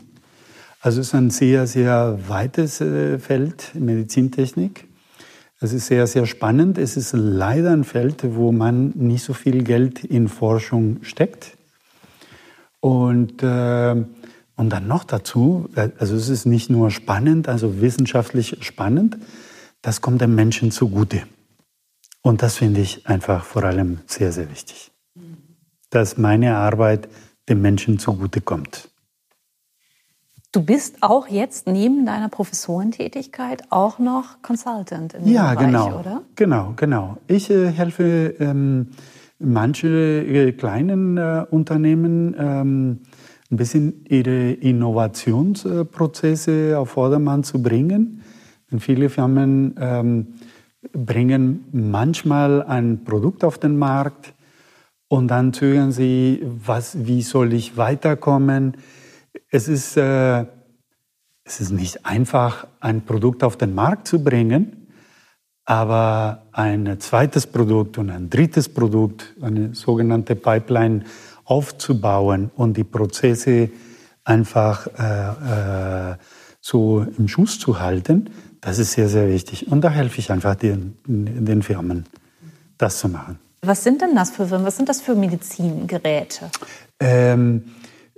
Also 0.79 1.01
es 1.01 1.07
ist 1.07 1.15
ein 1.15 1.31
sehr, 1.31 1.65
sehr 1.67 2.19
weites 2.27 2.81
äh, 2.81 3.17
Feld, 3.17 3.71
Medizintechnik. 3.73 4.85
Es 5.59 5.73
ist 5.73 5.87
sehr, 5.87 6.05
sehr 6.05 6.27
spannend. 6.27 6.77
Es 6.77 6.97
ist 6.97 7.13
leider 7.13 7.71
ein 7.71 7.83
Feld, 7.83 8.23
wo 8.35 8.51
man 8.51 8.93
nicht 8.95 9.23
so 9.23 9.33
viel 9.33 9.63
Geld 9.63 10.03
in 10.03 10.27
Forschung 10.27 10.99
steckt. 11.01 11.57
Und, 12.79 13.41
äh, 13.41 13.95
und 14.57 14.69
dann 14.69 14.87
noch 14.87 15.05
dazu, 15.05 15.69
äh, 15.75 15.89
also 15.97 16.15
es 16.15 16.27
ist 16.27 16.45
nicht 16.45 16.69
nur 16.69 16.91
spannend, 16.91 17.47
also 17.47 17.79
wissenschaftlich 17.79 18.57
spannend, 18.61 19.17
das 19.81 20.01
kommt 20.01 20.19
dem 20.19 20.35
Menschen 20.35 20.71
zugute. 20.71 21.21
Und 22.21 22.41
das 22.41 22.57
finde 22.57 22.81
ich 22.81 23.07
einfach 23.07 23.45
vor 23.45 23.63
allem 23.63 23.99
sehr, 24.05 24.33
sehr 24.33 24.49
wichtig. 24.49 24.91
Dass 25.89 26.17
meine 26.17 26.57
Arbeit 26.57 27.07
dem 27.47 27.61
Menschen 27.61 27.99
zugute 27.99 28.41
kommt. 28.41 28.89
Du 30.51 30.63
bist 30.63 30.97
auch 31.01 31.27
jetzt 31.27 31.67
neben 31.67 32.05
deiner 32.05 32.29
Professorentätigkeit 32.29 33.63
auch 33.69 33.99
noch 33.99 34.41
Consultant 34.41 35.13
in 35.13 35.23
dem 35.23 35.33
ja, 35.33 35.53
Bereich, 35.53 35.65
genau, 35.67 35.99
oder? 35.99 36.21
Genau, 36.35 36.73
genau. 36.75 37.17
Ich 37.27 37.49
äh, 37.49 37.69
helfe 37.71 38.35
ähm, 38.39 38.89
manche 39.39 39.87
äh, 39.87 40.51
kleinen 40.53 41.17
äh, 41.17 41.45
Unternehmen 41.49 42.35
ähm, 42.39 43.01
ein 43.49 43.57
bisschen 43.57 44.05
ihre 44.07 44.51
Innovationsprozesse 44.51 46.77
auf 46.77 46.91
Vordermann 46.91 47.43
zu 47.43 47.61
bringen. 47.61 48.21
Und 48.71 48.81
viele 48.81 49.09
Firmen 49.09 49.75
ähm, 49.79 50.27
bringen 50.91 51.65
manchmal 51.71 52.63
ein 52.63 53.03
Produkt 53.03 53.43
auf 53.43 53.57
den 53.57 53.77
Markt 53.77 54.33
und 55.07 55.29
dann 55.29 55.53
zögern 55.53 55.91
sie, 55.91 56.43
was, 56.43 57.07
wie 57.07 57.21
soll 57.21 57.53
ich 57.53 57.77
weiterkommen? 57.77 58.75
es 59.49 59.67
ist, 59.67 59.97
äh, 59.97 60.45
es 61.43 61.61
ist 61.61 61.71
nicht 61.71 62.05
einfach, 62.05 62.67
ein 62.79 63.01
Produkt 63.01 63.43
auf 63.43 63.57
den 63.57 63.73
Markt 63.73 64.07
zu 64.07 64.23
bringen, 64.23 64.87
aber 65.65 66.47
ein 66.51 66.99
zweites 66.99 67.47
Produkt 67.47 67.97
und 67.97 68.09
ein 68.09 68.29
drittes 68.29 68.69
Produkt, 68.69 69.35
eine 69.41 69.73
sogenannte 69.73 70.35
Pipeline 70.35 71.03
aufzubauen 71.47 72.51
und 72.55 72.77
die 72.77 72.83
Prozesse 72.83 73.69
einfach 74.23 74.87
äh, 74.99 76.11
äh, 76.11 76.15
so 76.61 77.05
im 77.17 77.27
Schuss 77.27 77.57
zu 77.59 77.79
halten, 77.79 78.29
das 78.61 78.79
ist 78.79 78.91
sehr, 78.91 79.07
sehr 79.07 79.29
wichtig. 79.29 79.71
Und 79.71 79.81
da 79.81 79.89
helfe 79.89 80.19
ich 80.19 80.31
einfach 80.31 80.55
den, 80.55 80.97
den 81.05 81.63
Firmen, 81.63 82.05
das 82.77 82.99
zu 82.99 83.07
machen. 83.07 83.39
Was 83.61 83.83
sind 83.83 84.01
denn 84.01 84.13
das 84.13 84.31
für 84.31 84.45
Firmen? 84.45 84.67
Was 84.67 84.75
sind 84.75 84.89
das 84.89 85.01
für 85.01 85.15
Medizingeräte? 85.15 86.51
Ähm, 86.99 87.63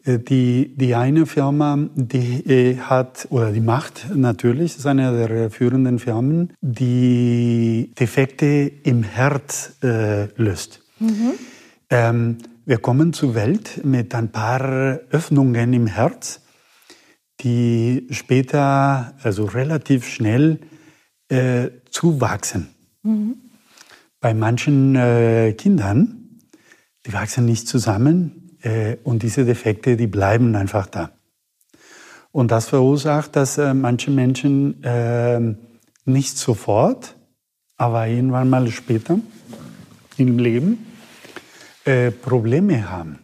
äh, 0.03 0.17
die, 0.17 0.74
die 0.75 0.95
eine 0.95 1.25
Firma, 1.27 1.77
die 1.95 2.43
äh, 2.50 2.77
hat, 2.77 3.27
oder 3.29 3.51
die 3.51 3.62
macht 3.62 4.07
natürlich, 4.13 4.77
ist 4.77 4.88
eine 4.88 5.27
der 5.27 5.51
führenden 5.51 6.00
Firmen, 6.00 6.53
die 6.62 7.91
Defekte 8.00 8.71
im 8.83 9.03
Herz 9.03 9.74
äh, 9.83 10.25
löst. 10.36 10.81
Mhm. 11.00 11.33
Ähm, 11.91 12.38
wir 12.66 12.78
kommen 12.78 13.13
zur 13.13 13.36
Welt 13.36 13.84
mit 13.84 14.13
ein 14.16 14.32
paar 14.32 14.62
Öffnungen 15.10 15.74
im 15.74 15.88
Herz, 15.88 16.42
die 17.42 18.08
später, 18.12 19.13
also 19.24 19.46
relativ 19.46 20.08
schnell, 20.08 20.60
äh, 21.30 21.70
zuwachsen. 21.89 22.70
Mhm. 23.04 23.36
Bei 24.20 24.34
manchen 24.34 24.96
äh, 24.96 25.54
Kindern, 25.54 26.39
die 27.06 27.13
wachsen 27.13 27.46
nicht 27.46 27.68
zusammen, 27.68 28.58
äh, 28.62 28.98
und 29.04 29.24
diese 29.24 29.46
Defekte, 29.46 29.96
die 29.96 30.08
bleiben 30.08 30.56
einfach 30.56 30.88
da. 30.88 31.12
Und 32.32 32.51
das 32.51 32.68
verursacht, 32.68 33.36
dass 33.36 33.58
äh, 33.58 33.74
manche 33.74 34.12
Menschen 34.12 34.84
äh, 34.84 35.56
nicht 36.06 36.38
sofort, 36.38 37.16
aber 37.78 38.08
irgendwann 38.08 38.50
mal 38.50 38.70
später 38.70 39.20
im 40.18 40.38
Leben 40.38 40.86
Probleme 42.22 42.89
haben. 42.89 43.19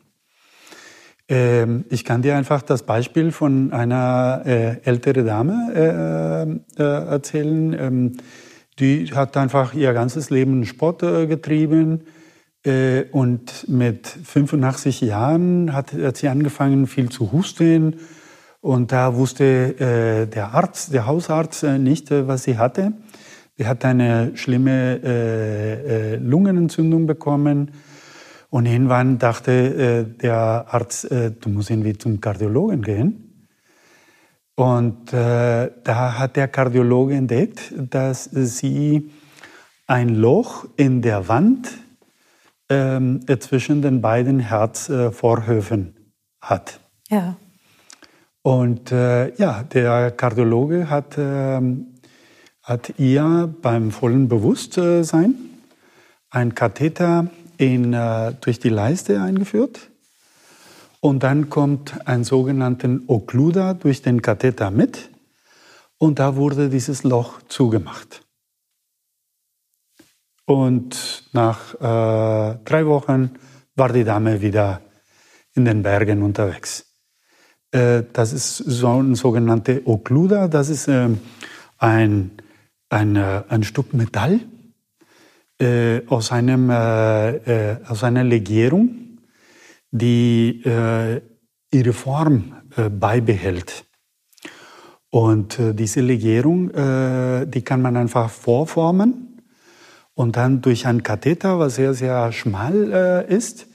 Ähm, 1.28 1.86
ich 1.90 2.04
kann 2.06 2.22
dir 2.22 2.36
einfach 2.36 2.62
das 2.62 2.84
Beispiel 2.84 3.32
von 3.32 3.74
einer 3.74 4.42
älteren 4.46 5.26
Dame 5.26 6.64
erzählen. 6.78 7.74
Ähm, 7.80 8.18
die 8.80 9.06
hat 9.14 9.38
einfach 9.38 9.74
ihr 9.74 9.94
ganzes 9.94 10.30
Leben 10.30 10.66
Sport 10.66 11.00
getrieben 11.00 12.02
äh, 12.66 13.04
und 13.12 13.70
mit 13.70 14.08
85 14.08 15.02
Jahren 15.02 15.74
hat, 15.74 15.94
hat, 15.94 16.18
sie 16.18 16.28
angefangen, 16.28 16.88
viel 16.88 17.10
zu 17.10 17.32
husten. 17.32 17.98
Und 18.62 18.92
da 18.92 19.16
wusste 19.16 19.46
äh, 19.46 20.26
der 20.28 20.54
Arzt, 20.54 20.92
der 20.92 21.06
Hausarzt 21.06 21.64
äh, 21.64 21.78
nicht, 21.78 22.10
äh, 22.10 22.28
was 22.28 22.44
sie 22.44 22.58
hatte. 22.58 22.94
Sie 23.58 23.68
hat 23.68 23.86
eine 23.86 24.36
schlimme 24.36 25.00
äh, 25.04 26.14
äh, 26.14 26.16
Lungenentzündung 26.18 27.06
bekommen. 27.06 27.72
Und 28.56 28.68
irgendwann 28.68 29.18
dachte 29.18 30.06
der 30.06 30.66
Arzt, 30.70 31.12
du 31.12 31.50
musst 31.50 31.70
irgendwie 31.70 31.98
zum 31.98 32.22
Kardiologen 32.22 32.82
gehen. 32.82 33.50
Und 34.56 35.12
da 35.12 36.18
hat 36.18 36.38
der 36.38 36.48
Kardiologe 36.48 37.16
entdeckt, 37.16 37.74
dass 37.76 38.24
sie 38.24 39.12
ein 39.88 40.08
Loch 40.08 40.70
in 40.78 41.02
der 41.02 41.28
Wand 41.28 41.70
ähm, 42.70 43.20
zwischen 43.42 43.82
den 43.82 44.00
beiden 44.00 44.40
Herzvorhöfen 44.40 46.14
hat. 46.40 46.80
Ja. 47.10 47.36
Und 48.42 48.90
äh, 48.94 49.36
ja, 49.36 49.64
der 49.64 50.12
Kardiologe 50.12 50.90
hat, 50.90 51.18
äh, 51.18 51.60
hat 52.64 52.94
ihr 52.98 53.54
beim 53.62 53.92
vollen 53.92 54.30
Bewusstsein 54.30 55.36
ein 56.30 56.56
Katheter 56.56 57.28
in, 57.58 57.94
äh, 57.94 58.34
durch 58.42 58.60
die 58.60 58.70
Leiste 58.70 59.22
eingeführt. 59.22 59.90
Und 61.00 61.24
dann 61.24 61.50
kommt 61.50 62.08
ein 62.08 62.24
sogenannten 62.24 63.04
Okkluder 63.08 63.76
durch 63.76 64.02
den 64.02 64.22
Katheter 64.22 64.72
mit. 64.72 65.10
Und 65.98 66.20
da 66.20 66.36
wurde 66.36 66.70
dieses 66.70 67.04
Loch 67.04 67.42
zugemacht. 67.48 68.22
Und 70.46 71.24
nach 71.34 71.74
äh, 71.76 72.58
drei 72.66 72.86
Wochen 72.86 73.32
war 73.76 73.92
die 73.92 74.04
Dame 74.04 74.42
wieder 74.42 74.82
in 75.54 75.66
den 75.66 75.84
Bergen 75.84 76.22
unterwegs. 76.22 76.86
Äh, 77.72 78.04
das 78.14 78.34
ist 78.34 78.58
so 78.58 79.02
ein 79.02 79.16
sogenannter 79.16 79.80
Okkluder. 79.86 80.48
Das 80.48 80.70
ist 80.70 80.88
äh, 80.88 81.10
ein, 81.78 82.32
ein, 82.90 83.16
äh, 83.16 83.44
ein 83.48 83.64
Stück 83.64 83.94
Metall 83.94 84.40
äh, 85.60 86.06
aus, 86.08 86.32
einem, 86.32 86.70
äh, 86.70 87.78
aus 87.88 88.04
einer 88.04 88.24
Legierung, 88.24 89.20
die 89.92 90.62
ihre 91.72 91.94
Form 91.94 92.54
beibehält. 93.00 93.86
Und 95.10 95.58
diese 95.58 96.02
Legierung, 96.02 96.70
die 97.50 97.62
kann 97.62 97.82
man 97.82 97.96
einfach 97.96 98.30
vorformen 98.30 99.26
und 100.16 100.38
dann 100.38 100.62
durch 100.62 100.88
ein 100.88 101.04
Katheter, 101.04 101.60
was 101.60 101.76
sehr, 101.76 101.94
sehr 101.94 102.32
schmal 102.32 102.92
äh, 103.30 103.34
ist, 103.34 103.68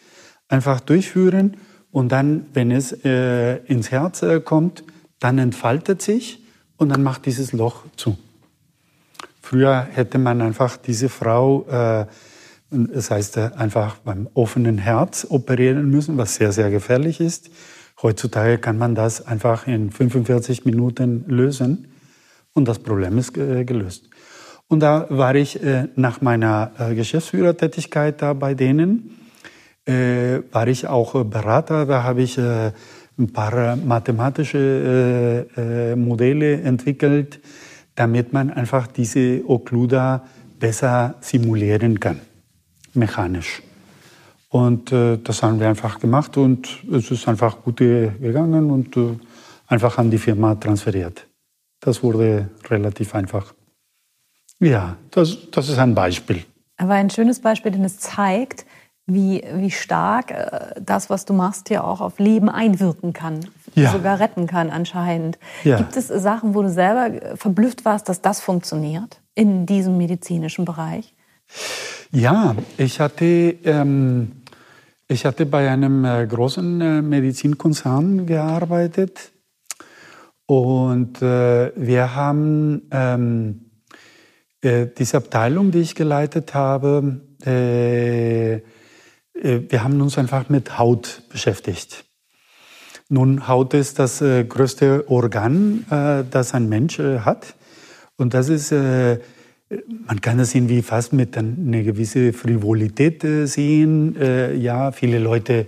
einfach 0.49 0.81
durchführen 0.81 1.57
und 1.93 2.11
dann, 2.11 2.47
wenn 2.55 2.71
es 2.71 2.93
äh, 3.05 3.57
ins 3.67 3.91
Herz 3.91 4.23
äh, 4.23 4.41
kommt, 4.41 4.83
dann 5.21 5.39
entfaltet 5.39 6.03
sich 6.03 6.43
und 6.77 6.89
dann 6.89 7.03
macht 7.03 7.27
dieses 7.27 7.53
Loch 7.53 7.85
zu. 7.97 8.17
Früher 9.41 9.87
hätte 9.93 10.19
man 10.19 10.41
einfach 10.41 10.77
diese 10.77 11.09
Frau, 11.09 11.67
äh, 11.69 12.07
das 12.71 13.11
heißt 13.11 13.37
äh, 13.37 13.51
einfach 13.57 13.97
beim 13.99 14.29
offenen 14.35 14.79
Herz 14.79 15.27
operieren 15.29 15.91
müssen, 15.91 16.17
was 16.19 16.37
sehr, 16.37 16.53
sehr 16.53 16.71
gefährlich 16.71 17.21
ist. 17.21 17.51
Heutzutage 18.03 18.59
kann 18.59 18.79
man 18.79 18.95
das 18.95 19.27
einfach 19.27 19.67
in 19.67 19.91
45 19.91 20.65
Minuten 20.65 21.25
lösen 21.27 21.89
und 22.55 22.69
das 22.69 22.79
Problem 22.79 23.19
ist 23.19 23.37
äh, 23.37 23.65
gelöst. 23.65 24.09
Und 24.69 24.81
da 24.81 25.07
war 25.09 25.35
ich 25.35 25.63
äh, 25.63 25.89
nach 25.97 26.21
meiner 26.21 26.73
äh, 26.79 26.95
Geschäftsführertätigkeit 26.95 28.23
da 28.23 28.35
bei 28.35 28.55
denen, 28.55 29.19
äh, 29.85 30.41
war 30.53 30.69
ich 30.69 30.87
auch 30.87 31.25
Berater. 31.25 31.87
Da 31.87 32.05
habe 32.05 32.23
ich 32.23 32.39
ein 33.21 33.33
paar 33.33 33.77
mathematische 33.77 35.47
äh, 35.57 35.93
äh, 35.93 35.97
Modelle 35.97 36.63
entwickelt, 36.63 37.41
damit 38.01 38.33
man 38.33 38.51
einfach 38.51 38.87
diese 38.87 39.43
Okkluder 39.47 40.23
besser 40.59 41.17
simulieren 41.21 42.01
kann, 42.01 42.19
mechanisch. 42.95 43.63
Und 44.49 44.91
äh, 44.91 45.19
das 45.19 45.43
haben 45.43 45.61
wir 45.61 45.69
einfach 45.69 46.01
gemacht 46.01 46.39
und 46.39 46.67
es 46.91 47.11
ist 47.11 47.29
einfach 47.29 47.61
gut 47.63 47.77
gegangen 47.77 48.71
und 48.71 48.97
äh, 48.97 49.19
einfach 49.67 49.99
an 49.99 50.11
die 50.11 50.17
Firma 50.17 50.55
transferiert. 50.55 51.27
Das 51.79 52.03
wurde 52.03 52.49
relativ 52.71 53.15
einfach. 53.15 53.53
Ja, 54.61 54.97
das, 55.11 55.51
das 55.51 55.69
ist 55.69 55.79
ein 55.79 55.95
Beispiel. 55.95 56.47
Aber 56.79 56.95
ein 56.95 57.11
schönes 57.11 57.41
Beispiel, 57.41 57.73
denn 57.73 57.85
es 57.85 57.99
zeigt, 57.99 58.65
wie, 59.05 59.45
wie 59.57 59.71
stark 59.71 60.31
äh, 60.31 60.81
das, 60.81 61.11
was 61.11 61.27
du 61.27 61.35
machst, 61.35 61.69
ja 61.69 61.85
auch 61.85 62.01
auf 62.01 62.19
Leben 62.19 62.49
einwirken 62.49 63.13
kann. 63.13 63.41
Ja. 63.75 63.93
Sogar 63.93 64.19
retten 64.21 64.47
kann 64.47 64.71
anscheinend. 64.71 65.39
Ja. 65.65 65.77
Gibt 65.77 65.97
es 65.97 66.09
Sachen, 66.09 66.55
wo 66.55 66.63
du 66.63 66.71
selber 66.71 67.37
verblüfft 67.37 67.85
warst, 67.85 68.09
dass 68.09 68.21
das 68.21 68.41
funktioniert 68.41 69.21
in 69.35 69.67
diesem 69.67 69.97
medizinischen 69.97 70.65
Bereich? 70.65 71.15
Ja, 72.13 72.57
ich 72.77 73.01
hatte, 73.01 73.25
ähm, 73.25 74.43
ich 75.09 75.25
hatte 75.25 75.47
bei 75.47 75.71
einem 75.71 76.05
äh, 76.05 76.27
großen 76.27 76.81
äh, 76.81 77.03
Medizinkonzern 77.03 78.27
gearbeitet 78.27 79.31
und 80.47 81.23
äh, 81.23 81.73
wir 81.77 82.15
haben 82.15 82.83
ähm, 82.91 83.71
äh, 84.63 84.89
diese 84.99 85.19
Abteilung, 85.19 85.71
die 85.71 85.81
ich 85.81 85.95
geleitet 85.95 86.55
habe, 86.55 87.21
äh, 87.47 88.55
äh, 88.55 88.61
wir 89.69 89.85
haben 89.85 90.01
uns 90.01 90.19
einfach 90.19 90.49
mit 90.49 90.79
Haut 90.79 91.23
beschäftigt. 91.31 92.05
Nun, 93.13 93.49
Haut 93.49 93.75
ist 93.75 93.99
das 93.99 94.23
äh, 94.23 94.45
größte 94.45 95.11
Organ, 95.11 95.85
äh, 95.91 96.23
das 96.31 96.55
ein 96.55 96.69
Mensch 96.69 97.01
äh, 97.01 97.19
hat. 97.19 97.57
Und 98.17 98.35
das 98.35 98.49
ist, 98.49 98.71
man 98.71 100.21
kann 100.21 100.37
das 100.37 100.55
irgendwie 100.55 100.83
fast 100.83 101.15
mit 101.15 101.39
einer 101.39 101.83
gewissen 101.83 102.35
Frivolität 102.35 103.25
sehen. 103.45 104.15
ja, 104.61 104.93
viele 104.93 105.19
Leute 105.19 105.65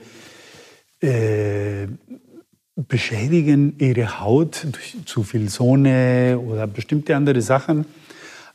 beschädigen 2.77 3.75
ihre 3.79 4.21
Haut 4.21 4.67
durch 4.71 4.99
zu 5.07 5.23
viel 5.23 5.49
Sonne 5.49 6.39
oder 6.47 6.67
bestimmte 6.67 7.17
andere 7.17 7.41
Sachen. 7.41 7.87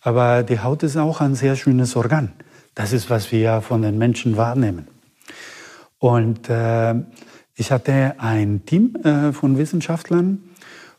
Aber 0.01 0.43
die 0.43 0.59
Haut 0.59 0.83
ist 0.83 0.95
auch 0.95 1.19
ein 1.19 1.33
sehr 1.33 1.55
schönes 1.55 1.95
Organ. 1.95 2.33
Das 2.75 2.93
ist, 2.93 3.09
was 3.09 3.31
wir 3.31 3.61
von 3.61 3.81
den 3.81 3.97
Menschen 3.97 4.37
wahrnehmen. 4.37 4.87
Und 5.97 6.49
äh, 6.49 6.93
ich 7.57 7.71
hatte 7.71 8.15
ein 8.19 8.65
Team 8.65 8.95
äh, 9.03 9.33
von 9.33 9.57
Wissenschaftlern 9.57 10.43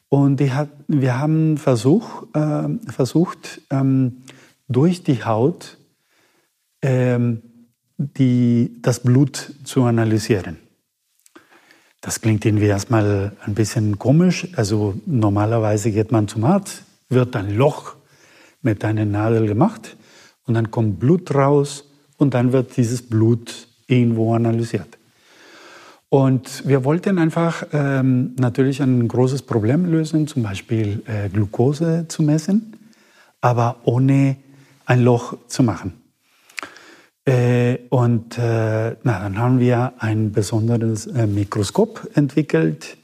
und 0.09 0.41
hat, 0.41 0.69
wir 0.89 1.19
haben 1.19 1.57
Versuch, 1.57 2.25
äh, 2.35 2.69
versucht, 2.91 3.61
ähm, 3.71 4.25
durch 4.67 5.05
die 5.05 5.25
Haut 5.25 5.79
ähm, 6.83 7.43
die, 7.97 8.79
das 8.83 9.01
Blut 9.01 9.55
zu 9.65 9.85
analysieren. 9.85 10.59
Das 12.01 12.21
klingt 12.21 12.45
irgendwie 12.45 12.67
erstmal 12.67 13.37
ein 13.45 13.55
bisschen 13.55 13.99
komisch. 13.99 14.49
Also 14.55 14.95
normalerweise 15.07 15.91
geht 15.93 16.13
man 16.13 16.29
zum 16.29 16.45
Arzt, 16.45 16.83
wird 17.09 17.35
ein 17.37 17.57
Loch 17.57 17.95
mit 18.63 18.85
einer 18.85 19.05
Nadel 19.05 19.47
gemacht 19.47 19.97
und 20.47 20.55
dann 20.55 20.71
kommt 20.71 20.99
Blut 20.99 21.33
raus 21.35 21.85
und 22.17 22.35
dann 22.35 22.53
wird 22.53 22.77
dieses 22.77 23.03
Blut 23.03 23.69
irgendwo 23.87 24.35
analysiert. 24.35 24.98
Und 26.11 26.67
wir 26.67 26.85
wollten 26.85 27.19
einfach 27.19 27.67
ähm, 27.73 28.35
natürlich 28.39 28.81
ein 28.83 29.07
großes 29.09 29.43
Problem 29.43 29.85
lösen, 29.85 30.27
zum 30.27 30.43
Beispiel 30.43 31.03
äh, 31.07 31.29
Glucose 31.29 32.07
zu 32.09 32.23
messen, 32.23 32.77
aber 33.41 33.77
ohne 33.85 34.37
ein 34.87 35.03
Loch 35.03 35.37
zu 35.49 35.63
machen. 35.63 35.93
Äh, 37.27 37.79
und 37.91 38.39
äh, 38.39 38.97
na, 39.03 39.19
dann 39.21 39.39
haben 39.39 39.61
wir 39.61 39.93
ein 39.99 40.33
besonderes 40.33 41.07
äh, 41.09 41.27
Mikroskop 41.27 42.09
entwickelt, 42.15 42.97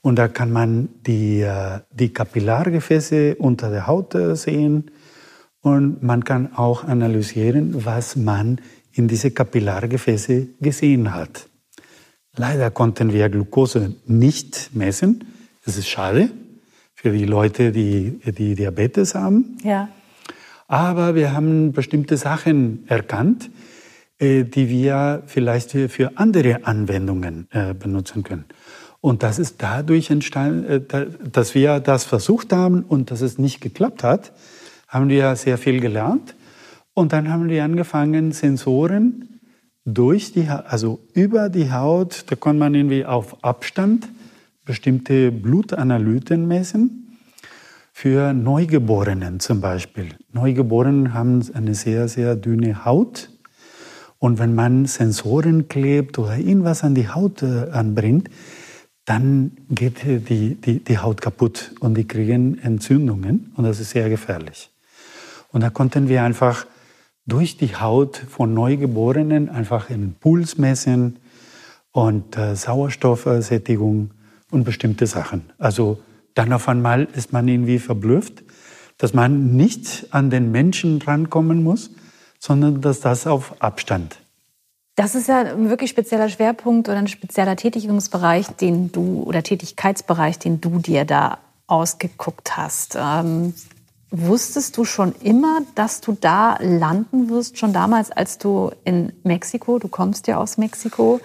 und 0.00 0.16
da 0.16 0.28
kann 0.28 0.52
man 0.52 0.88
die, 1.06 1.40
äh, 1.40 1.80
die 1.92 2.12
Kapillargefäße 2.12 3.36
unter 3.36 3.70
der 3.70 3.86
Haut 3.86 4.14
äh, 4.14 4.36
sehen 4.36 4.90
und 5.60 6.02
man 6.02 6.24
kann 6.24 6.54
auch 6.54 6.84
analysieren, 6.84 7.84
was 7.84 8.16
man 8.16 8.60
in 8.92 9.08
diese 9.08 9.32
Kapillargefäße 9.32 10.48
gesehen 10.60 11.14
hat. 11.14 11.48
Leider 12.38 12.70
konnten 12.70 13.12
wir 13.12 13.28
Glucose 13.28 13.94
nicht 14.06 14.70
messen. 14.72 15.24
Das 15.66 15.76
ist 15.76 15.88
schade 15.88 16.30
für 16.94 17.10
die 17.10 17.26
Leute, 17.26 17.70
die, 17.70 18.18
die 18.24 18.54
Diabetes 18.54 19.14
haben. 19.14 19.58
Ja. 19.62 19.90
Aber 20.66 21.14
wir 21.14 21.32
haben 21.32 21.72
bestimmte 21.72 22.16
Sachen 22.16 22.84
erkannt, 22.88 23.50
äh, 24.18 24.44
die 24.44 24.68
wir 24.68 25.22
vielleicht 25.26 25.72
für 25.72 26.12
andere 26.16 26.64
Anwendungen 26.64 27.48
benutzen 27.78 28.22
können. 28.22 28.46
Und 29.00 29.22
das 29.22 29.38
ist 29.38 29.62
dadurch 29.62 30.10
entstanden, 30.10 30.86
äh, 30.90 31.06
dass 31.30 31.54
wir 31.54 31.80
das 31.80 32.04
versucht 32.04 32.52
haben 32.52 32.82
und 32.82 33.10
dass 33.10 33.20
es 33.20 33.38
nicht 33.38 33.60
geklappt 33.60 34.02
hat, 34.02 34.32
haben 34.88 35.08
wir 35.08 35.36
sehr 35.36 35.58
viel 35.58 35.80
gelernt. 35.80 36.34
Und 36.94 37.12
dann 37.12 37.30
haben 37.30 37.48
wir 37.48 37.62
angefangen, 37.62 38.32
Sensoren 38.32 39.37
durch 39.94 40.32
die, 40.32 40.48
also 40.48 41.00
über 41.14 41.48
die 41.48 41.72
Haut, 41.72 42.24
da 42.28 42.36
kann 42.36 42.58
man 42.58 42.74
irgendwie 42.74 43.04
auf 43.04 43.42
Abstand 43.42 44.08
bestimmte 44.64 45.32
Blutanalyten 45.32 46.46
messen. 46.46 47.16
Für 47.92 48.32
Neugeborenen 48.32 49.40
zum 49.40 49.60
Beispiel. 49.60 50.10
Neugeborenen 50.32 51.14
haben 51.14 51.42
eine 51.52 51.74
sehr, 51.74 52.06
sehr 52.06 52.36
dünne 52.36 52.84
Haut. 52.84 53.30
Und 54.20 54.38
wenn 54.38 54.54
man 54.54 54.86
Sensoren 54.86 55.68
klebt 55.68 56.18
oder 56.18 56.36
irgendwas 56.36 56.84
an 56.84 56.94
die 56.94 57.08
Haut 57.08 57.42
äh, 57.42 57.70
anbringt, 57.70 58.30
dann 59.04 59.52
geht 59.70 60.04
die, 60.04 60.54
die, 60.54 60.84
die 60.84 60.98
Haut 60.98 61.22
kaputt 61.22 61.72
und 61.80 61.94
die 61.94 62.06
kriegen 62.06 62.58
Entzündungen 62.58 63.52
und 63.56 63.64
das 63.64 63.80
ist 63.80 63.90
sehr 63.90 64.10
gefährlich. 64.10 64.70
Und 65.50 65.62
da 65.62 65.70
konnten 65.70 66.08
wir 66.08 66.22
einfach 66.22 66.66
durch 67.28 67.56
die 67.56 67.76
Haut 67.76 68.16
von 68.16 68.54
Neugeborenen 68.54 69.48
einfach 69.48 69.86
den 69.86 70.14
Puls 70.18 70.58
messen 70.58 71.18
und 71.92 72.36
äh, 72.36 72.56
Sauerstoffsättigung 72.56 74.10
und 74.50 74.64
bestimmte 74.64 75.06
Sachen. 75.06 75.50
Also 75.58 75.98
dann 76.34 76.52
auf 76.52 76.68
einmal 76.68 77.06
ist 77.14 77.32
man 77.32 77.46
irgendwie 77.46 77.78
verblüfft, 77.78 78.42
dass 78.96 79.14
man 79.14 79.56
nicht 79.56 80.06
an 80.10 80.30
den 80.30 80.50
Menschen 80.50 81.00
rankommen 81.02 81.62
muss, 81.62 81.90
sondern 82.38 82.80
dass 82.80 83.00
das 83.00 83.26
auf 83.26 83.60
Abstand 83.60 84.18
das 84.98 85.14
ist 85.14 85.28
ja 85.28 85.42
ein 85.42 85.70
wirklich 85.70 85.90
spezieller 85.90 86.28
Schwerpunkt 86.28 86.88
oder 86.88 86.98
ein 86.98 87.06
spezieller 87.06 87.54
Tätigungsbereich, 87.54 88.48
den 88.48 88.90
du 88.90 89.22
oder 89.22 89.44
Tätigkeitsbereich, 89.44 90.40
den 90.40 90.60
du 90.60 90.80
dir 90.80 91.04
da 91.04 91.38
ausgeguckt 91.68 92.56
hast. 92.56 92.98
Ähm, 93.00 93.54
wusstest 94.10 94.76
du 94.76 94.84
schon 94.84 95.14
immer, 95.22 95.60
dass 95.74 96.00
du 96.00 96.16
da 96.18 96.58
landen 96.60 97.28
wirst, 97.28 97.58
schon 97.58 97.72
damals, 97.72 98.10
als 98.10 98.38
du 98.38 98.70
in 98.84 99.12
Mexiko, 99.22 99.78
du 99.78 99.88
kommst 99.88 100.26
ja 100.26 100.38
aus 100.38 100.56
Mexiko, 100.56 101.20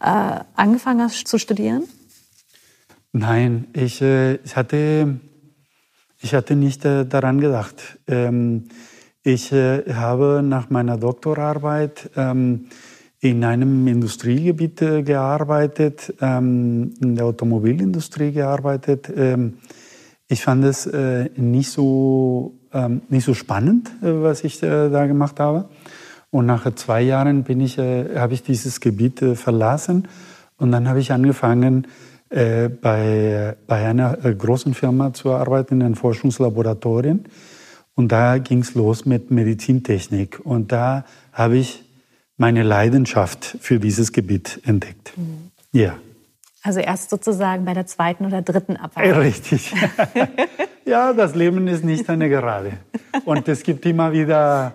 äh, 0.00 0.40
angefangen 0.54 1.02
hast 1.02 1.26
zu 1.26 1.38
studieren? 1.38 1.84
Nein, 3.12 3.68
ich, 3.72 4.02
äh, 4.02 4.36
ich, 4.36 4.56
hatte, 4.56 5.18
ich 6.20 6.34
hatte 6.34 6.54
nicht 6.54 6.84
äh, 6.84 7.06
daran 7.06 7.40
gedacht. 7.40 7.98
Ähm, 8.06 8.68
ich 9.22 9.52
äh, 9.52 9.82
habe 9.94 10.42
nach 10.44 10.70
meiner 10.70 10.98
Doktorarbeit 10.98 12.10
ähm, 12.16 12.66
in 13.20 13.42
einem 13.42 13.86
Industriegebiet 13.88 14.82
äh, 14.82 15.02
gearbeitet, 15.02 16.14
ähm, 16.20 16.94
in 17.00 17.16
der 17.16 17.24
Automobilindustrie 17.24 18.32
gearbeitet. 18.32 19.10
Ich 20.28 20.42
fand 20.42 20.64
es 20.64 20.86
äh, 20.86 21.30
nicht, 21.36 21.70
so, 21.70 22.54
ähm, 22.72 23.02
nicht 23.08 23.24
so 23.24 23.34
spannend, 23.34 23.90
äh, 24.02 24.22
was 24.22 24.44
ich 24.44 24.60
da 24.60 25.06
gemacht 25.06 25.40
habe. 25.40 25.68
Und 26.30 26.44
nach 26.44 26.72
zwei 26.74 27.00
Jahren 27.00 27.44
bin 27.44 27.60
ich, 27.60 27.78
habe 27.78 28.34
ich 28.34 28.42
dieses 28.42 28.80
Gebiet 28.80 29.24
verlassen 29.34 30.08
und 30.58 30.70
dann 30.72 30.86
habe 30.86 31.00
ich 31.00 31.10
angefangen, 31.10 31.86
bei, 32.28 33.56
bei 33.66 33.86
einer 33.86 34.14
großen 34.14 34.74
Firma 34.74 35.14
zu 35.14 35.30
arbeiten, 35.30 35.80
in 35.80 35.80
den 35.80 35.94
Forschungslaboratorien. 35.94 37.24
Und 37.94 38.12
da 38.12 38.36
ging 38.36 38.58
es 38.58 38.74
los 38.74 39.06
mit 39.06 39.30
Medizintechnik. 39.30 40.38
Und 40.44 40.70
da 40.70 41.06
habe 41.32 41.56
ich 41.56 41.82
meine 42.36 42.62
Leidenschaft 42.62 43.56
für 43.60 43.80
dieses 43.80 44.12
Gebiet 44.12 44.60
entdeckt. 44.64 45.12
Mhm. 45.16 45.50
Ja. 45.72 45.96
Also 46.68 46.80
erst 46.80 47.08
sozusagen 47.08 47.64
bei 47.64 47.72
der 47.72 47.86
zweiten 47.86 48.26
oder 48.26 48.42
dritten 48.42 48.76
Abwahl. 48.76 49.10
Richtig. 49.12 49.72
ja, 50.84 51.14
das 51.14 51.34
Leben 51.34 51.66
ist 51.66 51.82
nicht 51.82 52.10
eine 52.10 52.28
Gerade. 52.28 52.72
Und 53.24 53.48
es 53.48 53.62
gibt 53.62 53.86
immer 53.86 54.12
wieder 54.12 54.74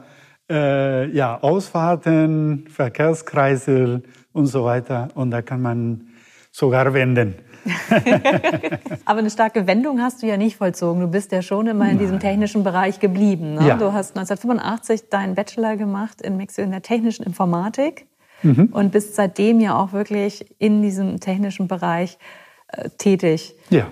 äh, 0.50 1.08
ja, 1.12 1.38
Ausfahrten, 1.40 2.66
Verkehrskreisel 2.68 4.02
und 4.32 4.48
so 4.48 4.66
weiter. 4.66 5.10
Und 5.14 5.30
da 5.30 5.44
kann 5.44 5.62
man 5.62 6.08
sogar 6.52 6.96
wenden. 6.96 7.36
Aber 9.06 9.20
eine 9.20 9.30
starke 9.30 9.68
Wendung 9.68 10.02
hast 10.02 10.24
du 10.24 10.26
ja 10.26 10.36
nicht 10.36 10.58
vollzogen. 10.58 11.00
Du 11.00 11.08
bist 11.08 11.32
ja 11.32 11.44
schon 11.44 11.68
immer 11.68 11.88
in 11.92 12.00
diesem 12.00 12.20
technischen 12.20 12.64
Bereich 12.64 13.02
geblieben. 13.02 13.54
Ne? 13.54 13.68
Ja. 13.68 13.78
Du 13.78 13.94
hast 13.94 14.18
1985 14.18 15.10
deinen 15.10 15.36
Bachelor 15.36 15.78
gemacht 15.78 16.24
in 16.24 16.38
Mexiko 16.38 16.66
in 16.66 16.72
der 16.72 16.82
technischen 16.82 17.24
Informatik 17.24 18.08
mhm. 18.44 18.70
und 18.72 18.92
bist 18.92 19.16
seitdem 19.16 19.60
ja 19.60 19.76
auch 19.76 19.94
wirklich 19.94 20.46
in 20.60 20.82
diesem 20.82 21.20
technischen 21.20 21.68
Bereich 21.68 22.18
äh, 22.68 22.90
tätig. 22.98 23.56
Ja. 23.70 23.88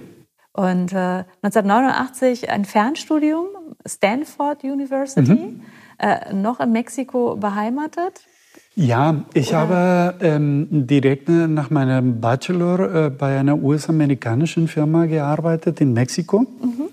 Und 0.53 0.91
äh, 0.91 1.23
1989 1.41 2.49
ein 2.49 2.65
Fernstudium, 2.65 3.45
Stanford 3.85 4.63
University, 4.63 5.31
mhm. 5.31 5.61
äh, 5.97 6.33
noch 6.33 6.59
in 6.59 6.71
Mexiko 6.71 7.37
beheimatet. 7.37 8.25
Ja, 8.75 9.25
ich 9.33 9.49
Oder? 9.49 9.57
habe 9.57 10.15
ähm, 10.21 10.67
direkt 10.69 11.29
nach 11.29 11.69
meinem 11.69 12.19
Bachelor 12.19 13.05
äh, 13.05 13.09
bei 13.09 13.39
einer 13.39 13.61
US-amerikanischen 13.61 14.67
Firma 14.67 15.05
gearbeitet 15.05 15.79
in 15.81 15.93
Mexiko, 15.93 16.39
mhm. 16.39 16.89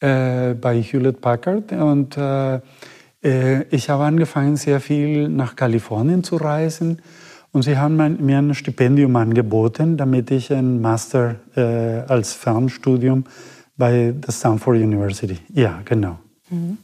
äh, 0.00 0.54
bei 0.54 0.80
Hewlett 0.80 1.20
Packard. 1.20 1.72
Und 1.72 2.16
äh 2.18 2.60
ich 3.70 3.90
habe 3.90 4.04
angefangen, 4.04 4.56
sehr 4.56 4.80
viel 4.80 5.28
nach 5.28 5.56
Kalifornien 5.56 6.22
zu 6.22 6.36
reisen. 6.36 7.02
Und 7.52 7.62
sie 7.62 7.78
haben 7.78 7.96
mir 7.96 8.38
ein 8.38 8.54
Stipendium 8.54 9.16
angeboten, 9.16 9.96
damit 9.96 10.30
ich 10.30 10.52
ein 10.52 10.80
Master 10.80 11.36
äh, 11.56 12.10
als 12.10 12.34
Fernstudium 12.34 13.24
bei 13.76 14.12
der 14.14 14.32
Stanford 14.32 14.76
University. 14.76 15.38
Ja, 15.52 15.80
genau. 15.84 16.18
Mhm. 16.50 16.78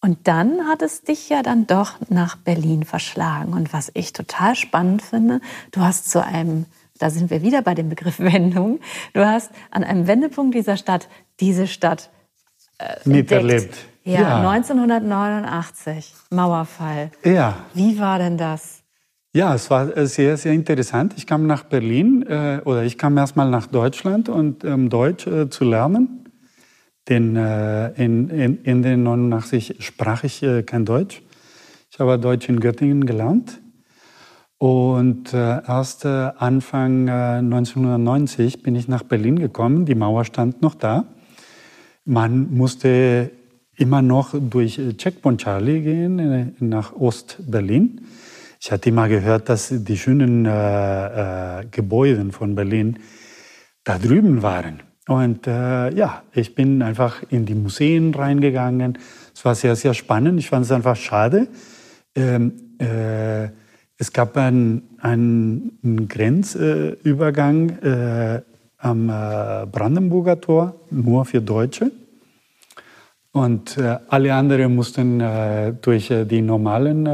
Und 0.00 0.28
dann 0.28 0.66
hat 0.68 0.82
es 0.82 1.00
dich 1.00 1.30
ja 1.30 1.42
dann 1.42 1.66
doch 1.66 1.94
nach 2.10 2.36
Berlin 2.36 2.84
verschlagen. 2.84 3.54
Und 3.54 3.72
was 3.72 3.90
ich 3.94 4.12
total 4.12 4.54
spannend 4.54 5.00
finde, 5.00 5.40
du 5.72 5.80
hast 5.80 6.10
zu 6.10 6.22
einem, 6.22 6.66
da 6.98 7.08
sind 7.08 7.30
wir 7.30 7.40
wieder 7.40 7.62
bei 7.62 7.74
dem 7.74 7.88
Begriff 7.88 8.18
Wendung, 8.18 8.80
du 9.14 9.24
hast 9.26 9.50
an 9.70 9.82
einem 9.82 10.06
Wendepunkt 10.06 10.54
dieser 10.54 10.76
Stadt 10.76 11.08
diese 11.40 11.66
Stadt 11.66 12.10
äh, 12.78 12.96
miterlebt. 13.08 13.74
Ja, 14.04 14.20
ja, 14.20 14.50
1989, 14.50 16.12
Mauerfall. 16.30 17.10
Ja. 17.24 17.56
Wie 17.72 17.98
war 17.98 18.18
denn 18.18 18.36
das? 18.36 18.82
Ja, 19.34 19.54
es 19.54 19.70
war 19.70 19.96
äh, 19.96 20.06
sehr, 20.06 20.36
sehr 20.36 20.52
interessant. 20.52 21.14
Ich 21.16 21.26
kam 21.26 21.46
nach 21.46 21.64
Berlin 21.64 22.22
äh, 22.28 22.60
oder 22.64 22.84
ich 22.84 22.98
kam 22.98 23.16
erstmal 23.16 23.48
nach 23.48 23.66
Deutschland 23.66 24.28
und 24.28 24.62
um 24.62 24.90
Deutsch 24.90 25.26
äh, 25.26 25.48
zu 25.48 25.64
lernen. 25.64 26.30
Denn 27.08 27.34
äh, 27.34 27.88
in, 27.92 28.28
in, 28.28 28.62
in, 28.62 28.82
den 28.82 29.02
89 29.02 29.76
sprach 29.80 30.22
ich 30.22 30.42
äh, 30.42 30.62
kein 30.62 30.84
Deutsch. 30.84 31.22
Ich 31.90 31.98
habe 31.98 32.18
Deutsch 32.18 32.48
in 32.48 32.60
Göttingen 32.60 33.06
gelernt. 33.06 33.60
Und 34.58 35.32
äh, 35.32 35.62
erst 35.66 36.06
Anfang 36.06 37.08
1990 37.08 38.54
äh, 38.54 38.62
bin 38.62 38.76
ich 38.76 38.86
nach 38.86 39.02
Berlin 39.02 39.38
gekommen. 39.38 39.84
Die 39.84 39.94
Mauer 39.94 40.24
stand 40.24 40.62
noch 40.62 40.74
da. 40.74 41.06
Man 42.04 42.54
musste 42.54 43.30
immer 43.76 44.02
noch 44.02 44.34
durch 44.38 44.78
äh, 44.78 44.94
Checkpoint 44.96 45.40
Charlie 45.40 45.80
gehen, 45.80 46.54
nach 46.60 46.94
Ost-Berlin. 46.94 48.00
Ich 48.60 48.72
hatte 48.72 48.88
immer 48.88 49.08
gehört, 49.08 49.48
dass 49.50 49.68
die 49.70 49.98
schönen 49.98 50.44
Gebäude 51.70 52.32
von 52.32 52.54
Berlin 52.54 52.98
da 53.84 53.98
drüben 53.98 54.42
waren. 54.42 54.80
Und 55.06 55.46
äh, 55.46 55.94
ja, 55.94 56.22
ich 56.32 56.54
bin 56.54 56.80
einfach 56.82 57.22
in 57.28 57.44
die 57.44 57.54
Museen 57.54 58.14
reingegangen. 58.14 58.98
Es 59.34 59.44
war 59.44 59.54
sehr, 59.54 59.76
sehr 59.76 59.92
spannend. 59.92 60.38
Ich 60.38 60.48
fand 60.48 60.64
es 60.64 60.72
einfach 60.72 60.96
schade. 60.96 61.48
Ähm, 62.14 62.52
äh, 62.78 63.48
es 63.98 64.12
gab 64.12 64.36
einen, 64.36 64.82
einen 64.98 66.08
Grenzübergang 66.08 67.68
äh, 67.80 68.42
am 68.78 69.08
äh, 69.08 69.66
Brandenburger 69.66 70.40
Tor, 70.40 70.74
nur 70.90 71.24
für 71.26 71.42
Deutsche. 71.42 71.92
Und 73.34 73.76
äh, 73.76 73.98
alle 74.08 74.32
anderen 74.32 74.74
mussten 74.74 75.20
äh, 75.20 75.74
durch 75.74 76.08
die 76.08 76.40
normalen 76.40 77.04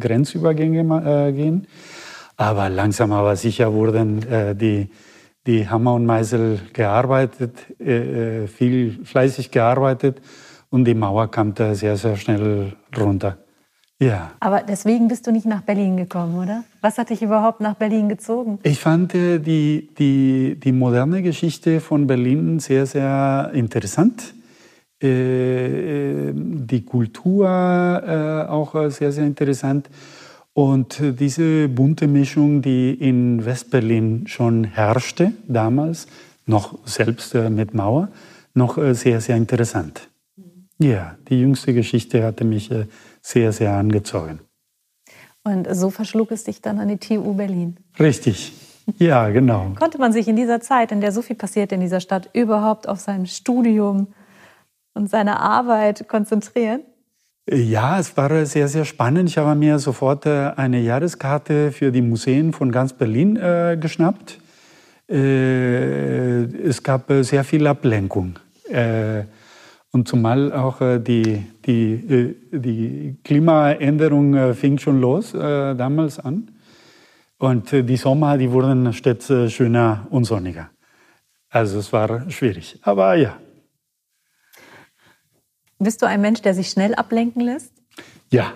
Grenzübergänge 0.00 1.32
gehen. 1.32 1.68
Aber 2.36 2.68
langsam 2.68 3.12
aber 3.12 3.36
sicher 3.36 3.72
wurden 3.72 4.20
die 4.58 4.88
die 5.48 5.66
Hammer 5.66 5.94
und 5.94 6.04
Meißel 6.04 6.60
gearbeitet, 6.74 7.54
äh, 7.80 8.42
äh, 8.42 8.46
viel 8.46 9.04
fleißig 9.04 9.50
gearbeitet 9.50 10.20
und 10.70 10.84
die 10.84 10.94
Mauer 10.94 11.30
kam 11.30 11.54
da 11.54 11.74
sehr, 11.74 11.96
sehr 11.96 12.16
schnell 12.16 12.74
runter. 12.96 13.38
Ja. 13.98 14.32
Aber 14.40 14.62
deswegen 14.62 15.08
bist 15.08 15.26
du 15.26 15.32
nicht 15.32 15.46
nach 15.46 15.62
Berlin 15.62 15.96
gekommen, 15.96 16.38
oder? 16.38 16.64
Was 16.82 16.98
hat 16.98 17.08
dich 17.08 17.22
überhaupt 17.22 17.60
nach 17.60 17.74
Berlin 17.74 18.08
gezogen? 18.10 18.58
Ich 18.62 18.78
fand 18.78 19.14
äh, 19.14 19.38
die, 19.38 19.88
die, 19.98 20.60
die 20.62 20.72
moderne 20.72 21.22
Geschichte 21.22 21.80
von 21.80 22.06
Berlin 22.06 22.60
sehr, 22.60 22.84
sehr 22.84 23.50
interessant. 23.54 24.34
Äh, 25.00 26.32
die 26.34 26.84
Kultur 26.84 27.46
äh, 27.46 28.50
auch 28.50 28.90
sehr, 28.90 29.12
sehr 29.12 29.24
interessant. 29.24 29.88
Und 30.54 31.00
diese 31.00 31.68
bunte 31.68 32.08
Mischung, 32.08 32.62
die 32.62 32.92
in 32.92 33.44
Westberlin 33.44 34.26
schon 34.26 34.64
herrschte 34.64 35.32
damals, 35.46 36.08
noch 36.46 36.78
selbst 36.84 37.34
äh, 37.34 37.48
mit 37.48 37.74
Mauer, 37.74 38.08
noch 38.54 38.76
äh, 38.76 38.94
sehr, 38.94 39.20
sehr 39.20 39.36
interessant. 39.36 40.08
Ja, 40.80 41.16
die 41.28 41.40
jüngste 41.40 41.74
Geschichte 41.74 42.24
hatte 42.24 42.44
mich 42.44 42.70
äh, 42.70 42.86
sehr, 43.20 43.52
sehr 43.52 43.72
angezogen. 43.74 44.40
Und 45.44 45.68
so 45.74 45.90
verschlug 45.90 46.32
es 46.32 46.44
dich 46.44 46.60
dann 46.60 46.78
an 46.78 46.88
die 46.88 46.98
TU 46.98 47.34
Berlin. 47.34 47.76
Richtig. 47.98 48.52
Ja, 48.98 49.28
genau. 49.28 49.74
Konnte 49.78 49.98
man 49.98 50.12
sich 50.12 50.28
in 50.28 50.36
dieser 50.36 50.60
Zeit, 50.60 50.92
in 50.92 51.00
der 51.00 51.12
so 51.12 51.22
viel 51.22 51.36
passiert 51.36 51.72
in 51.72 51.80
dieser 51.80 52.00
Stadt, 52.00 52.30
überhaupt 52.32 52.88
auf 52.88 53.00
sein 53.00 53.26
Studium 53.26 54.08
und 54.98 55.08
seine 55.08 55.40
Arbeit 55.40 56.08
konzentrieren? 56.08 56.82
Ja, 57.50 57.98
es 57.98 58.14
war 58.16 58.44
sehr, 58.44 58.68
sehr 58.68 58.84
spannend. 58.84 59.30
Ich 59.30 59.38
habe 59.38 59.54
mir 59.54 59.78
sofort 59.78 60.26
äh, 60.26 60.50
eine 60.56 60.80
Jahreskarte 60.80 61.72
für 61.72 61.90
die 61.90 62.02
Museen 62.02 62.52
von 62.52 62.70
ganz 62.70 62.92
Berlin 62.92 63.36
äh, 63.36 63.78
geschnappt. 63.80 64.38
Äh, 65.08 66.42
es 66.42 66.82
gab 66.82 67.08
äh, 67.08 67.22
sehr 67.22 67.44
viel 67.44 67.66
Ablenkung. 67.66 68.38
Äh, 68.68 69.22
und 69.92 70.06
zumal 70.06 70.52
auch 70.52 70.82
äh, 70.82 70.98
die, 70.98 71.46
die, 71.64 72.36
die 72.52 73.16
Klimaänderung 73.24 74.54
fing 74.54 74.76
schon 74.78 75.00
los 75.00 75.32
damals 75.32 76.18
an. 76.18 76.50
Und 77.38 77.72
die 77.72 77.96
Sommer, 77.96 78.36
die 78.36 78.50
wurden 78.50 78.92
stets 78.92 79.32
schöner 79.48 80.06
und 80.10 80.24
sonniger. 80.24 80.70
Also 81.50 81.78
es 81.78 81.92
war 81.92 82.28
schwierig. 82.30 82.78
Aber 82.82 83.14
ja, 83.14 83.36
bist 85.78 86.02
du 86.02 86.06
ein 86.06 86.20
Mensch, 86.20 86.42
der 86.42 86.54
sich 86.54 86.68
schnell 86.68 86.94
ablenken 86.94 87.42
lässt? 87.42 87.72
Ja, 88.30 88.52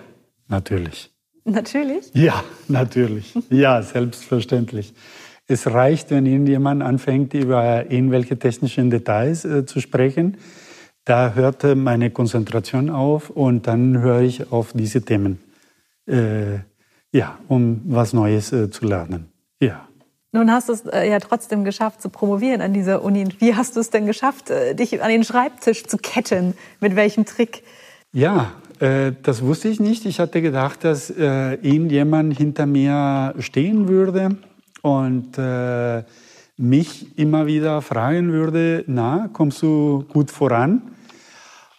natürlich. 0.47 1.11
Natürlich? 1.45 2.11
Ja, 2.13 2.43
natürlich. 2.67 3.33
Ja, 3.49 3.81
selbstverständlich. 3.81 4.93
Es 5.47 5.67
reicht, 5.67 6.09
wenn 6.11 6.25
irgendjemand 6.25 6.81
anfängt, 6.81 7.33
über 7.33 7.91
irgendwelche 7.91 8.39
technischen 8.39 8.89
Details 8.89 9.43
äh, 9.43 9.65
zu 9.65 9.81
sprechen. 9.81 10.37
Da 11.03 11.33
hört 11.33 11.63
meine 11.75 12.11
Konzentration 12.11 12.89
auf 12.89 13.29
und 13.29 13.67
dann 13.67 13.99
höre 13.99 14.21
ich 14.21 14.51
auf 14.53 14.71
diese 14.71 15.01
Themen. 15.01 15.39
Äh, 16.07 16.59
ja, 17.11 17.37
um 17.49 17.81
was 17.85 18.13
Neues 18.13 18.53
äh, 18.53 18.69
zu 18.69 18.85
lernen. 18.85 19.27
Ja. 19.59 19.87
Nun 20.35 20.51
hast 20.51 20.67
du 20.67 20.73
es 20.73 20.81
äh, 20.87 21.07
ja 21.09 21.19
trotzdem 21.19 21.63
geschafft 21.63 22.01
zu 22.01 22.09
promovieren 22.09 22.59
an 22.61 22.73
dieser 22.73 23.03
Uni. 23.03 23.27
Wie 23.37 23.55
hast 23.55 23.75
du 23.75 23.79
es 23.79 23.91
denn 23.91 24.07
geschafft, 24.07 24.49
äh, 24.49 24.73
dich 24.73 25.01
an 25.03 25.09
den 25.09 25.23
Schreibtisch 25.23 25.85
zu 25.85 25.97
ketten? 25.97 26.55
Mit 26.79 26.95
welchem 26.95 27.25
Trick? 27.25 27.63
Ja, 28.11 28.51
äh, 28.79 29.11
das 29.21 29.43
wusste 29.43 29.69
ich 29.69 29.79
nicht. 29.79 30.07
Ich 30.07 30.19
hatte 30.19 30.41
gedacht, 30.41 30.83
dass 30.83 31.11
äh, 31.11 31.53
irgendjemand 31.61 32.35
hinter 32.35 32.65
mir 32.65 33.35
stehen 33.37 33.87
würde 33.87 34.37
und 34.81 35.37
äh, 35.37 36.03
mich 36.57 37.15
immer 37.15 37.45
wieder 37.45 37.83
fragen 37.83 38.31
würde, 38.31 38.83
na, 38.87 39.29
kommst 39.33 39.61
du 39.61 40.03
gut 40.11 40.31
voran? 40.31 40.81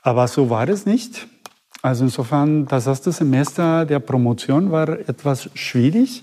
Aber 0.02 0.28
so 0.28 0.48
war 0.48 0.68
es 0.68 0.86
nicht. 0.86 1.26
Also 1.82 2.04
insofern, 2.04 2.66
das 2.66 2.86
erste 2.86 3.10
Semester 3.10 3.84
der 3.84 3.98
Promotion 3.98 4.70
war 4.70 4.88
etwas 4.90 5.50
schwierig 5.54 6.22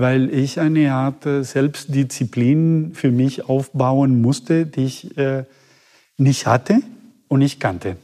weil 0.00 0.32
ich 0.32 0.58
eine 0.58 0.94
Art 0.94 1.24
Selbstdisziplin 1.24 2.92
für 2.94 3.10
mich 3.10 3.48
aufbauen 3.48 4.22
musste, 4.22 4.64
die 4.64 4.84
ich 4.84 5.18
äh, 5.18 5.44
nicht 6.16 6.46
hatte 6.46 6.80
und 7.28 7.40
nicht 7.40 7.60
kannte. 7.60 7.96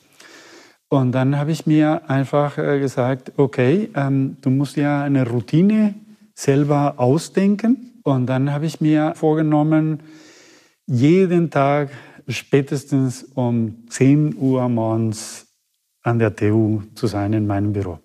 Und 0.88 1.12
dann 1.12 1.38
habe 1.38 1.52
ich 1.52 1.66
mir 1.66 2.09
einfach 2.09 2.59
äh, 2.59 2.78
gesagt, 2.78 3.32
okay, 3.38 3.88
ähm, 3.94 4.37
du 4.42 4.50
musst 4.50 4.76
ja 4.76 5.02
eine 5.02 5.26
Routine 5.26 5.94
selber 6.35 6.94
ausdenken. 6.98 8.00
Und 8.04 8.26
dann 8.26 8.52
habe 8.52 8.66
ich 8.66 8.80
mir 8.80 9.14
vorgenommen, 9.16 10.00
jeden 10.87 11.50
Tag 11.50 11.88
spätestens 12.28 13.24
um 13.35 13.88
10 13.88 14.37
Uhr 14.37 14.68
morgens 14.68 15.46
an 16.02 16.18
der 16.18 16.37
TU 16.37 16.82
zu 16.94 17.06
sein 17.06 17.32
in 17.32 17.46
meinem 17.46 17.72
Büro. 17.72 17.98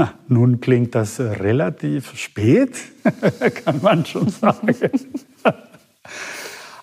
Na, 0.00 0.14
nun 0.28 0.62
klingt 0.62 0.94
das 0.94 1.20
relativ 1.20 2.16
spät, 2.16 2.74
kann 3.64 3.82
man 3.82 4.06
schon 4.06 4.30
sagen. 4.30 4.74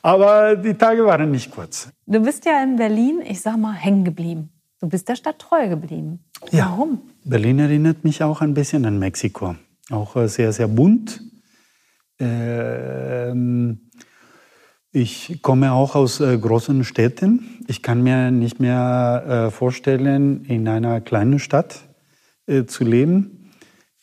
Aber 0.04 0.56
die 0.56 0.76
Tage 0.76 1.04
waren 1.04 1.32
nicht 1.32 1.50
kurz. 1.50 1.90
Du 2.06 2.20
bist 2.20 2.46
ja 2.46 2.62
in 2.62 2.76
Berlin, 2.76 3.24
ich 3.28 3.42
sag 3.42 3.58
mal, 3.58 3.74
hängen 3.74 4.04
geblieben. 4.04 4.52
Du 4.80 4.88
bist 4.88 5.10
der 5.10 5.16
Stadt 5.16 5.40
treu 5.40 5.68
geblieben. 5.68 6.20
Ja. 6.52 6.70
Warum? 6.70 7.02
Berlin 7.24 7.58
erinnert 7.58 8.04
mich 8.04 8.22
auch 8.22 8.42
ein 8.42 8.54
bisschen 8.54 8.86
an 8.86 9.00
Mexiko. 9.00 9.56
Auch 9.90 10.16
äh, 10.16 10.28
sehr, 10.28 10.54
sehr 10.54 10.68
bunt. 10.68 11.20
Ähm, 12.20 13.90
ich 14.92 15.40
komme 15.42 15.72
auch 15.72 15.96
aus 15.96 16.20
äh, 16.20 16.38
großen 16.38 16.84
Städten. 16.84 17.64
Ich 17.68 17.82
kann 17.82 18.04
mir 18.04 18.30
nicht 18.30 18.60
mehr 18.60 19.48
äh, 19.48 19.52
vorstellen, 19.52 20.46
in 20.46 20.68
einer 20.68 21.02
kleinen 21.02 21.40
Stadt 21.40 21.87
zu 22.68 22.84
leben. 22.84 23.52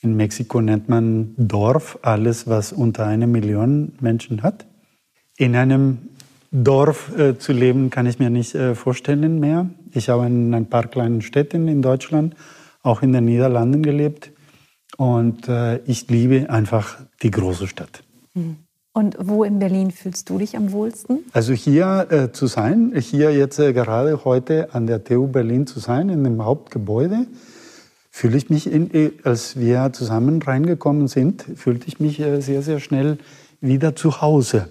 In 0.00 0.16
Mexiko 0.16 0.60
nennt 0.60 0.88
man 0.88 1.34
Dorf 1.38 1.98
alles, 2.02 2.46
was 2.46 2.72
unter 2.72 3.06
einer 3.06 3.26
Million 3.26 3.92
Menschen 4.00 4.42
hat. 4.42 4.66
In 5.38 5.56
einem 5.56 6.10
Dorf 6.54 7.16
äh, 7.18 7.36
zu 7.36 7.52
leben, 7.52 7.90
kann 7.90 8.06
ich 8.06 8.18
mir 8.18 8.30
nicht 8.30 8.54
äh, 8.54 8.74
vorstellen 8.76 9.40
mehr. 9.40 9.70
Ich 9.92 10.08
habe 10.08 10.26
in 10.26 10.54
ein 10.54 10.66
paar 10.66 10.86
kleinen 10.86 11.20
Städten 11.20 11.66
in 11.66 11.82
Deutschland, 11.82 12.36
auch 12.82 13.02
in 13.02 13.12
den 13.12 13.24
Niederlanden 13.24 13.82
gelebt. 13.82 14.30
Und 14.96 15.48
äh, 15.48 15.78
ich 15.86 16.08
liebe 16.08 16.48
einfach 16.50 16.98
die 17.22 17.32
große 17.32 17.66
Stadt. 17.66 18.04
Hm. 18.34 18.56
Und 18.92 19.16
wo 19.18 19.42
in 19.42 19.58
Berlin 19.58 19.90
fühlst 19.90 20.30
du 20.30 20.38
dich 20.38 20.56
am 20.56 20.70
wohlsten? 20.70 21.24
Also 21.32 21.52
hier 21.52 22.06
äh, 22.10 22.30
zu 22.30 22.46
sein, 22.46 22.92
hier 22.96 23.34
jetzt 23.34 23.58
äh, 23.58 23.72
gerade 23.72 24.24
heute 24.24 24.72
an 24.72 24.86
der 24.86 25.02
TU 25.02 25.26
Berlin 25.26 25.66
zu 25.66 25.80
sein, 25.80 26.08
in 26.10 26.22
dem 26.22 26.44
Hauptgebäude, 26.44 27.26
fühle 28.16 28.36
ich 28.36 28.48
mich, 28.48 28.70
in, 28.70 28.94
äh, 28.94 29.10
als 29.24 29.58
wir 29.58 29.92
zusammen 29.92 30.40
reingekommen 30.40 31.08
sind, 31.08 31.44
fühlte 31.56 31.88
ich 31.88 31.98
mich 31.98 32.22
sehr, 32.38 32.62
sehr 32.62 32.78
schnell 32.78 33.18
wieder 33.60 33.96
zu 33.96 34.22
Hause. 34.22 34.68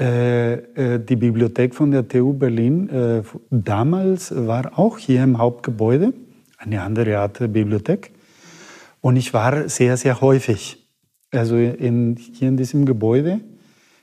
Äh, 0.00 0.54
äh, 0.54 0.98
die 0.98 1.16
Bibliothek 1.16 1.74
von 1.74 1.90
der 1.90 2.08
TU 2.08 2.32
Berlin 2.32 2.88
äh, 2.88 3.22
damals 3.50 4.32
war 4.34 4.78
auch 4.78 4.96
hier 4.96 5.22
im 5.22 5.36
Hauptgebäude, 5.36 6.14
eine 6.56 6.80
andere 6.80 7.18
Art 7.18 7.38
Bibliothek. 7.38 8.12
Und 9.02 9.16
ich 9.16 9.34
war 9.34 9.68
sehr, 9.68 9.98
sehr 9.98 10.22
häufig. 10.22 10.88
Also 11.30 11.56
in, 11.56 12.16
hier 12.16 12.48
in 12.48 12.56
diesem 12.56 12.86
Gebäude 12.86 13.40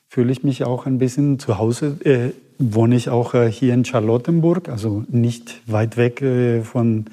fühle 0.07 0.31
ich 0.31 0.43
mich 0.43 0.63
auch 0.65 0.85
ein 0.85 0.99
bisschen 0.99 1.39
zu 1.39 1.57
Hause. 1.57 1.97
Äh, 2.03 2.29
wohne 2.59 2.95
ich 2.95 3.09
auch 3.09 3.33
äh, 3.33 3.51
hier 3.51 3.73
in 3.73 3.85
Charlottenburg, 3.85 4.69
also 4.69 5.03
nicht 5.09 5.61
weit 5.65 5.97
weg 5.97 6.21
äh, 6.21 6.61
von, 6.61 7.05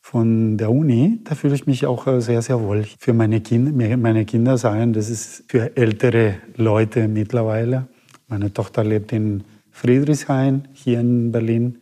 von 0.00 0.56
der 0.56 0.70
Uni. 0.70 1.20
Da 1.24 1.34
fühle 1.34 1.54
ich 1.54 1.66
mich 1.66 1.86
auch 1.86 2.06
sehr, 2.20 2.42
sehr 2.42 2.60
wohl. 2.60 2.84
Für 2.98 3.12
meine 3.12 3.40
Kinder, 3.40 3.96
meine 3.96 4.24
Kinder 4.24 4.58
sagen, 4.58 4.92
das 4.92 5.10
ist 5.10 5.44
für 5.48 5.76
ältere 5.76 6.36
Leute 6.56 7.06
mittlerweile. 7.08 7.88
Meine 8.26 8.52
Tochter 8.52 8.84
lebt 8.84 9.12
in 9.12 9.44
Friedrichshain, 9.70 10.68
hier 10.72 11.00
in 11.00 11.32
Berlin. 11.32 11.78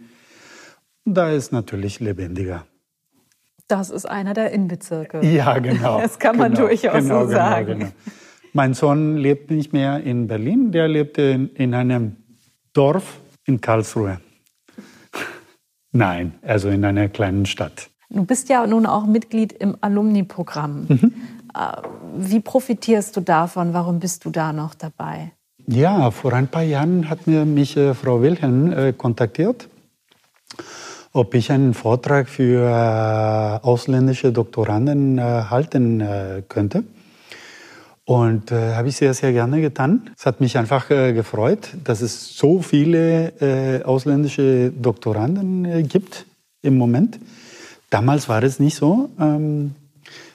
Da 1.05 1.31
ist 1.31 1.53
natürlich 1.53 2.01
lebendiger. 2.01 2.67
Das 3.67 3.91
ist 3.91 4.07
einer 4.07 4.35
der 4.35 4.51
Innenbezirke. 4.53 5.25
Ja, 5.25 5.59
genau. 5.59 5.99
Das 6.03 6.19
kann 6.19 6.37
man 6.37 6.53
genau, 6.55 6.69
durchaus 6.69 7.03
genau, 7.03 7.21
so 7.21 7.27
genau, 7.29 7.39
sagen. 7.39 7.79
Genau. 7.81 7.93
Mein 8.53 8.75
Sohn 8.75 9.17
lebt 9.17 9.51
nicht 9.51 9.73
mehr 9.73 10.01
in 10.03 10.27
Berlin, 10.27 10.73
der 10.73 10.89
lebt 10.89 11.19
in, 11.19 11.51
in 11.51 11.75
einem 11.75 12.17
Dorf 12.73 13.21
in 13.45 13.61
Karlsruhe. 13.61 14.21
Nein, 15.93 16.35
also 16.43 16.69
in 16.69 16.85
einer 16.85 17.09
kleinen 17.09 17.47
Stadt. 17.47 17.91
Du 18.11 18.25
bist 18.25 18.49
ja 18.49 18.67
nun 18.67 18.87
auch 18.87 19.07
Mitglied 19.07 19.53
im 19.53 19.77
Alumni-Programm. 19.81 20.87
Mhm. 20.89 21.13
Äh, 21.55 21.83
wie 22.17 22.41
profitierst 22.41 23.17
du 23.17 23.21
davon? 23.21 23.75
Warum 23.75 24.01
bist 24.01 24.25
du 24.25 24.31
da 24.31 24.53
noch 24.53 24.75
dabei? 24.75 25.33
Ja, 25.67 26.11
vor 26.11 26.33
ein 26.33 26.49
paar 26.49 26.63
Jahren 26.63 27.11
hat 27.11 27.27
mir 27.27 27.45
mich 27.45 27.77
äh, 27.77 27.93
Frau 27.93 28.23
Wilhelm 28.23 28.73
äh, 28.73 28.93
kontaktiert, 28.95 29.69
ob 31.13 31.35
ich 31.35 31.53
einen 31.53 31.75
Vortrag 31.75 32.31
für 32.31 32.63
äh, 32.63 33.67
ausländische 33.67 34.33
Doktoranden 34.33 35.19
äh, 35.19 35.23
halten 35.23 36.01
äh, 36.01 36.43
könnte. 36.49 36.85
Und 38.07 38.51
äh, 38.53 38.75
habe 38.75 38.89
ich 38.89 38.97
sehr, 38.97 39.13
sehr 39.13 39.33
gerne 39.33 39.61
getan. 39.61 40.11
Es 40.17 40.25
hat 40.25 40.41
mich 40.41 40.57
einfach 40.57 40.89
gefreut, 40.89 41.77
dass 41.85 42.01
es 42.01 42.35
so 42.39 42.63
viele 42.63 43.83
ausländische 43.85 44.71
Doktoranden 44.71 45.87
gibt 45.87 46.25
im 46.63 46.79
Moment. 46.79 47.19
Damals 47.91 48.29
war 48.29 48.43
es 48.43 48.61
nicht 48.61 48.77
so. 48.77 49.11
Ähm, 49.19 49.75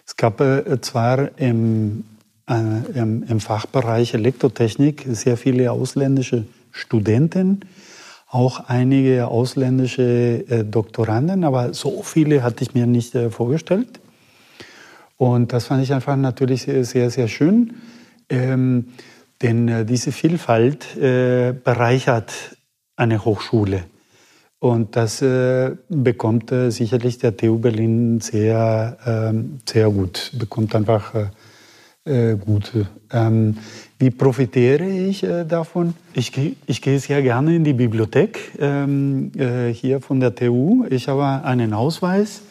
es 0.05 0.15
gab 0.15 0.43
zwar 0.81 1.37
im 1.39 2.03
äh, 2.49 2.99
im, 2.99 3.23
im 3.23 3.39
Fachbereich 3.39 4.13
Elektrotechnik 4.13 5.05
sehr 5.09 5.37
viele 5.37 5.71
ausländische 5.71 6.45
Studenten, 6.71 7.61
auch 8.29 8.67
einige 8.67 9.27
ausländische 9.27 10.43
äh, 10.49 10.63
Doktoranden, 10.65 11.45
aber 11.45 11.73
so 11.73 12.03
viele 12.03 12.43
hatte 12.43 12.63
ich 12.63 12.73
mir 12.73 12.85
nicht 12.85 13.15
äh, 13.15 13.29
vorgestellt. 13.29 14.01
Und 15.17 15.53
das 15.53 15.67
fand 15.67 15.83
ich 15.83 15.93
einfach 15.93 16.17
natürlich 16.17 16.63
sehr, 16.63 16.83
sehr, 16.83 17.09
sehr 17.09 17.27
schön, 17.29 17.75
ähm, 18.29 18.87
denn 19.41 19.69
äh, 19.69 19.85
diese 19.85 20.11
Vielfalt 20.11 20.97
äh, 20.97 21.53
bereichert 21.53 22.57
eine 22.97 23.23
Hochschule. 23.23 23.85
Und 24.63 24.95
das 24.95 25.21
äh, 25.21 25.71
bekommt 25.89 26.49
äh, 26.54 26.69
sicherlich 26.69 27.17
der 27.17 27.36
TU 27.36 27.58
Berlin 27.58 28.21
sehr, 28.21 28.95
ähm, 29.06 29.60
sehr 29.67 29.89
gut, 29.89 30.32
bekommt 30.39 30.73
einfach 30.73 31.13
äh, 32.06 32.36
gute. 32.36 32.88
Ähm, 33.12 33.58
wie 33.99 34.10
profitiere 34.10 34.88
ich 34.88 35.26
davon? 35.49 35.95
Ich, 36.13 36.32
ich 36.65 36.82
gehe 36.82 36.97
sehr 36.99 37.21
gerne 37.21 37.58
in 37.58 37.65
die 37.65 37.73
Bibliothek 37.73 38.54
ähm, 38.58 39.34
äh, 39.38 39.73
hier 39.73 39.99
von 39.99 40.21
der 40.21 40.34
TU. 40.34 40.86
Ich 40.89 41.10
habe 41.10 41.45
einen 41.45 41.73
Ausweis. 41.73 42.43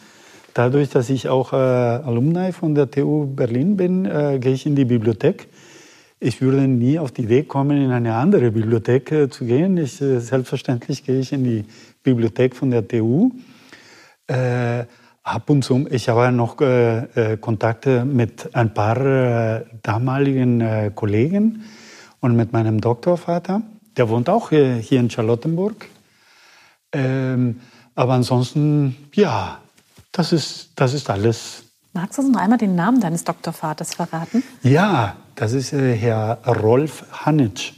Dadurch, 0.53 0.89
dass 0.89 1.09
ich 1.09 1.29
auch 1.29 1.51
Alumni 1.51 2.51
von 2.51 2.75
der 2.75 2.91
TU 2.91 3.25
Berlin 3.25 3.75
bin, 3.75 4.03
gehe 4.03 4.53
ich 4.53 4.67
in 4.67 4.75
die 4.75 4.85
Bibliothek. 4.85 5.47
Ich 6.23 6.41
würde 6.41 6.67
nie 6.67 6.99
auf 6.99 7.11
die 7.11 7.23
Idee 7.23 7.43
kommen, 7.43 7.77
in 7.77 7.91
eine 7.91 8.15
andere 8.15 8.51
Bibliothek 8.51 9.11
äh, 9.11 9.29
zu 9.29 9.45
gehen. 9.45 9.77
Ich, 9.77 9.95
selbstverständlich 9.97 11.03
gehe 11.03 11.19
ich 11.19 11.33
in 11.33 11.43
die 11.43 11.65
Bibliothek 12.01 12.55
von 12.55 12.71
der 12.71 12.87
TU. 12.87 13.31
Ab 15.23 15.49
und 15.49 15.63
zu. 15.63 15.87
Ich 15.89 16.09
habe 16.09 16.33
noch 16.33 16.59
äh, 16.59 17.33
äh, 17.33 17.37
Kontakte 17.37 18.03
mit 18.03 18.53
ein 18.53 18.73
paar 18.73 18.97
äh, 18.97 19.65
damaligen 19.81 20.59
äh, 20.59 20.91
Kollegen 20.93 21.63
und 22.19 22.35
mit 22.35 22.51
meinem 22.51 22.81
Doktorvater. 22.81 23.61
Der 23.95 24.09
wohnt 24.09 24.27
auch 24.27 24.49
hier, 24.49 24.73
hier 24.75 24.99
in 24.99 25.09
Charlottenburg. 25.09 25.87
Ähm, 26.91 27.61
aber 27.95 28.13
ansonsten, 28.13 28.97
ja, 29.13 29.59
das 30.11 30.33
ist, 30.33 30.71
das 30.75 30.93
ist 30.93 31.09
alles. 31.09 31.63
Magst 31.93 32.17
du 32.17 32.23
uns 32.23 32.31
noch 32.31 32.41
einmal 32.41 32.57
den 32.57 32.75
Namen 32.75 32.99
deines 32.99 33.23
Doktorvaters 33.23 33.95
verraten? 33.95 34.43
Ja, 34.61 35.15
das 35.35 35.53
ist 35.53 35.73
äh, 35.73 35.95
Herr 35.95 36.39
Rolf 36.45 37.05
Hanitsch. 37.11 37.73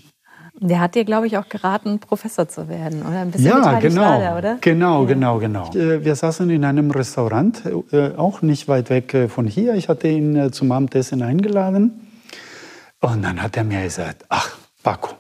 Der 0.58 0.80
hat 0.80 0.96
dir, 0.96 1.04
glaube 1.04 1.28
ich, 1.28 1.38
auch 1.38 1.50
geraten, 1.50 2.00
Professor 2.00 2.48
zu 2.48 2.70
werden, 2.70 3.02
oder? 3.02 3.20
Ein 3.20 3.32
bisschen 3.32 3.48
ja, 3.48 3.80
genau. 3.80 4.02
Leider, 4.02 4.38
oder? 4.38 4.58
Genau, 4.62 5.02
ja. 5.02 5.08
genau, 5.08 5.38
genau. 5.40 5.70
Äh, 5.74 6.04
wir 6.04 6.16
saßen 6.16 6.50
in 6.50 6.64
einem 6.64 6.92
Restaurant, 6.92 7.64
äh, 7.92 8.12
auch 8.16 8.42
nicht 8.42 8.68
weit 8.68 8.90
weg 8.90 9.30
von 9.30 9.48
hier. 9.48 9.74
Ich 9.76 9.90
hatte 9.90 10.08
ihn 10.08 10.54
zum 10.54 10.72
Abendessen 10.72 11.22
eingeladen. 11.22 12.08
Und 13.02 13.22
dann 13.22 13.42
hat 13.42 13.58
er 13.58 13.66
mir 13.66 13.84
gesagt, 13.84 14.26
ach, 14.30 14.58
Paco, 14.82 15.16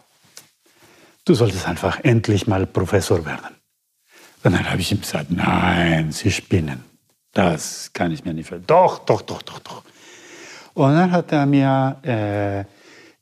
du 1.25 1.33
solltest 1.33 1.67
einfach 1.67 1.99
endlich 2.03 2.47
mal 2.47 2.65
Professor 2.65 3.25
werden. 3.25 3.55
Und 4.43 4.53
dann 4.53 4.69
habe 4.69 4.79
ich 4.79 4.91
ihm 4.91 5.01
gesagt, 5.01 5.31
nein, 5.31 6.11
Sie 6.11 6.31
spinnen. 6.31 6.83
Das 7.33 7.91
kann 7.91 8.11
ich 8.11 8.23
mir 8.23 8.33
nicht 8.33 8.47
vorstellen. 8.47 8.67
Doch, 8.67 8.99
doch, 8.99 9.21
doch, 9.21 9.41
doch, 9.41 9.59
doch. 9.59 9.83
Und 10.75 10.93
dann 10.93 11.11
hat 11.11 11.31
er 11.31 11.45
mir 11.45 11.97
äh, 12.03 12.65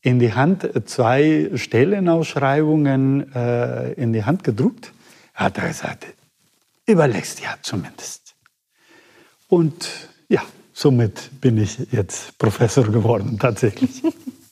in 0.02 0.20
die 0.20 0.34
Hand 0.34 0.70
zwei 0.86 1.52
Stellenausschreibungen 1.54 3.32
äh, 3.34 3.94
in 3.94 4.12
die 4.12 4.24
Hand 4.24 4.44
gedruckt. 4.44 4.92
Hat 5.36 5.60
er 5.60 5.68
gesagt, 5.68 6.08
überlegst 6.88 7.42
ja 7.42 7.56
zumindest. 7.62 8.36
Und 9.48 10.10
ja, 10.28 10.42
somit 10.74 11.30
bin 11.42 11.60
ich 11.60 11.78
jetzt 11.92 12.38
Professor 12.40 12.86
geworden, 12.86 13.38
tatsächlich. 13.40 14.04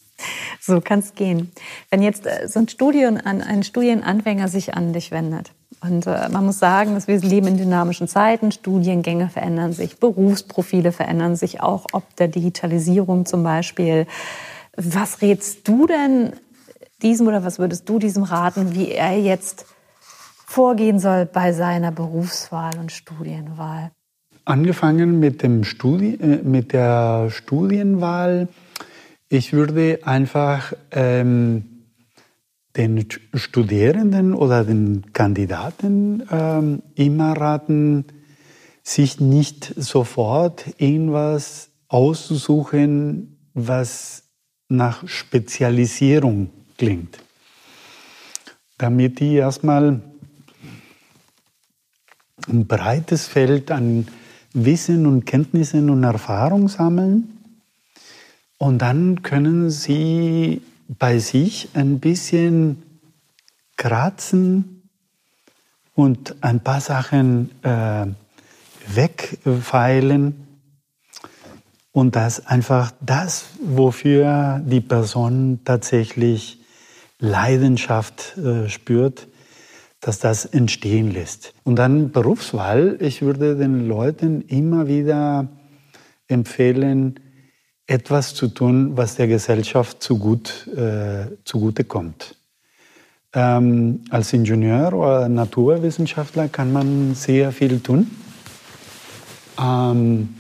so 0.61 0.79
kann 0.79 0.99
es 0.99 1.15
gehen. 1.15 1.51
Wenn 1.89 2.01
jetzt 2.01 2.25
äh, 2.25 2.47
so 2.47 2.59
ein, 2.59 2.67
Studien, 2.67 3.17
ein 3.17 3.63
Studienanfänger 3.63 4.47
sich 4.47 4.75
an 4.75 4.93
dich 4.93 5.11
wendet, 5.11 5.51
und 5.81 6.05
äh, 6.05 6.29
man 6.29 6.45
muss 6.45 6.59
sagen, 6.59 6.93
dass 6.93 7.07
wir 7.07 7.19
leben 7.19 7.47
in 7.47 7.57
dynamischen 7.57 8.07
Zeiten, 8.07 8.51
Studiengänge 8.51 9.29
verändern 9.29 9.73
sich, 9.73 9.97
Berufsprofile 9.97 10.91
verändern 10.91 11.35
sich, 11.35 11.61
auch 11.61 11.87
ob 11.93 12.15
der 12.17 12.27
Digitalisierung 12.27 13.25
zum 13.25 13.43
Beispiel. 13.43 14.05
Was 14.77 15.21
rätst 15.21 15.67
du 15.67 15.87
denn 15.87 16.33
diesem 17.01 17.27
oder 17.27 17.43
was 17.43 17.57
würdest 17.57 17.89
du 17.89 17.97
diesem 17.97 18.23
raten, 18.23 18.75
wie 18.75 18.91
er 18.91 19.17
jetzt 19.17 19.65
vorgehen 20.45 20.99
soll 20.99 21.25
bei 21.25 21.51
seiner 21.51 21.91
Berufswahl 21.91 22.77
und 22.77 22.91
Studienwahl? 22.91 23.91
angefangen 24.45 25.19
mit, 25.19 25.43
dem 25.43 25.63
Studi 25.63 26.15
äh, 26.15 26.41
mit 26.43 26.73
der 26.73 27.29
Studienwahl. 27.29 28.47
Ich 29.33 29.53
würde 29.53 29.99
einfach 30.03 30.73
ähm, 30.91 31.85
den 32.75 33.05
Studierenden 33.33 34.33
oder 34.33 34.65
den 34.65 35.13
Kandidaten 35.13 36.27
ähm, 36.29 36.81
immer 36.95 37.31
raten, 37.37 38.03
sich 38.83 39.21
nicht 39.21 39.73
sofort 39.77 40.65
irgendwas 40.79 41.69
auszusuchen, 41.87 43.37
was 43.53 44.23
nach 44.67 45.07
Spezialisierung 45.07 46.49
klingt. 46.77 47.17
Damit 48.77 49.21
die 49.21 49.35
erstmal 49.35 50.01
ein 52.49 52.67
breites 52.67 53.27
Feld 53.27 53.71
an 53.71 54.09
Wissen 54.51 55.05
und 55.05 55.25
Kenntnissen 55.25 55.89
und 55.89 56.03
Erfahrung 56.03 56.67
sammeln. 56.67 57.37
Und 58.61 58.77
dann 58.77 59.23
können 59.23 59.71
sie 59.71 60.61
bei 60.87 61.17
sich 61.17 61.69
ein 61.73 61.99
bisschen 61.99 62.83
kratzen 63.75 64.83
und 65.95 66.35
ein 66.41 66.59
paar 66.59 66.79
Sachen 66.79 67.49
äh, 67.63 68.05
wegfeilen 68.87 70.45
und 71.91 72.15
das 72.15 72.45
einfach 72.45 72.91
das, 73.01 73.45
wofür 73.65 74.61
die 74.63 74.81
Person 74.81 75.61
tatsächlich 75.65 76.59
Leidenschaft 77.17 78.37
äh, 78.37 78.69
spürt, 78.69 79.27
dass 80.01 80.19
das 80.19 80.45
entstehen 80.45 81.09
lässt. 81.09 81.55
Und 81.63 81.77
dann 81.77 82.11
Berufswahl. 82.11 82.97
Ich 82.99 83.23
würde 83.23 83.55
den 83.55 83.87
Leuten 83.87 84.41
immer 84.41 84.85
wieder 84.87 85.47
empfehlen, 86.27 87.15
etwas 87.91 88.33
zu 88.33 88.47
tun, 88.47 88.95
was 88.95 89.15
der 89.15 89.27
Gesellschaft 89.27 90.01
zu 90.01 90.39
äh, 90.75 91.35
zugute 91.43 91.83
kommt. 91.83 92.35
Ähm, 93.33 94.05
als 94.09 94.31
Ingenieur 94.31 94.93
oder 94.93 95.27
Naturwissenschaftler 95.27 96.47
kann 96.47 96.71
man 96.71 97.15
sehr 97.15 97.51
viel 97.51 97.81
tun. 97.81 98.09
Ähm, 99.59 100.35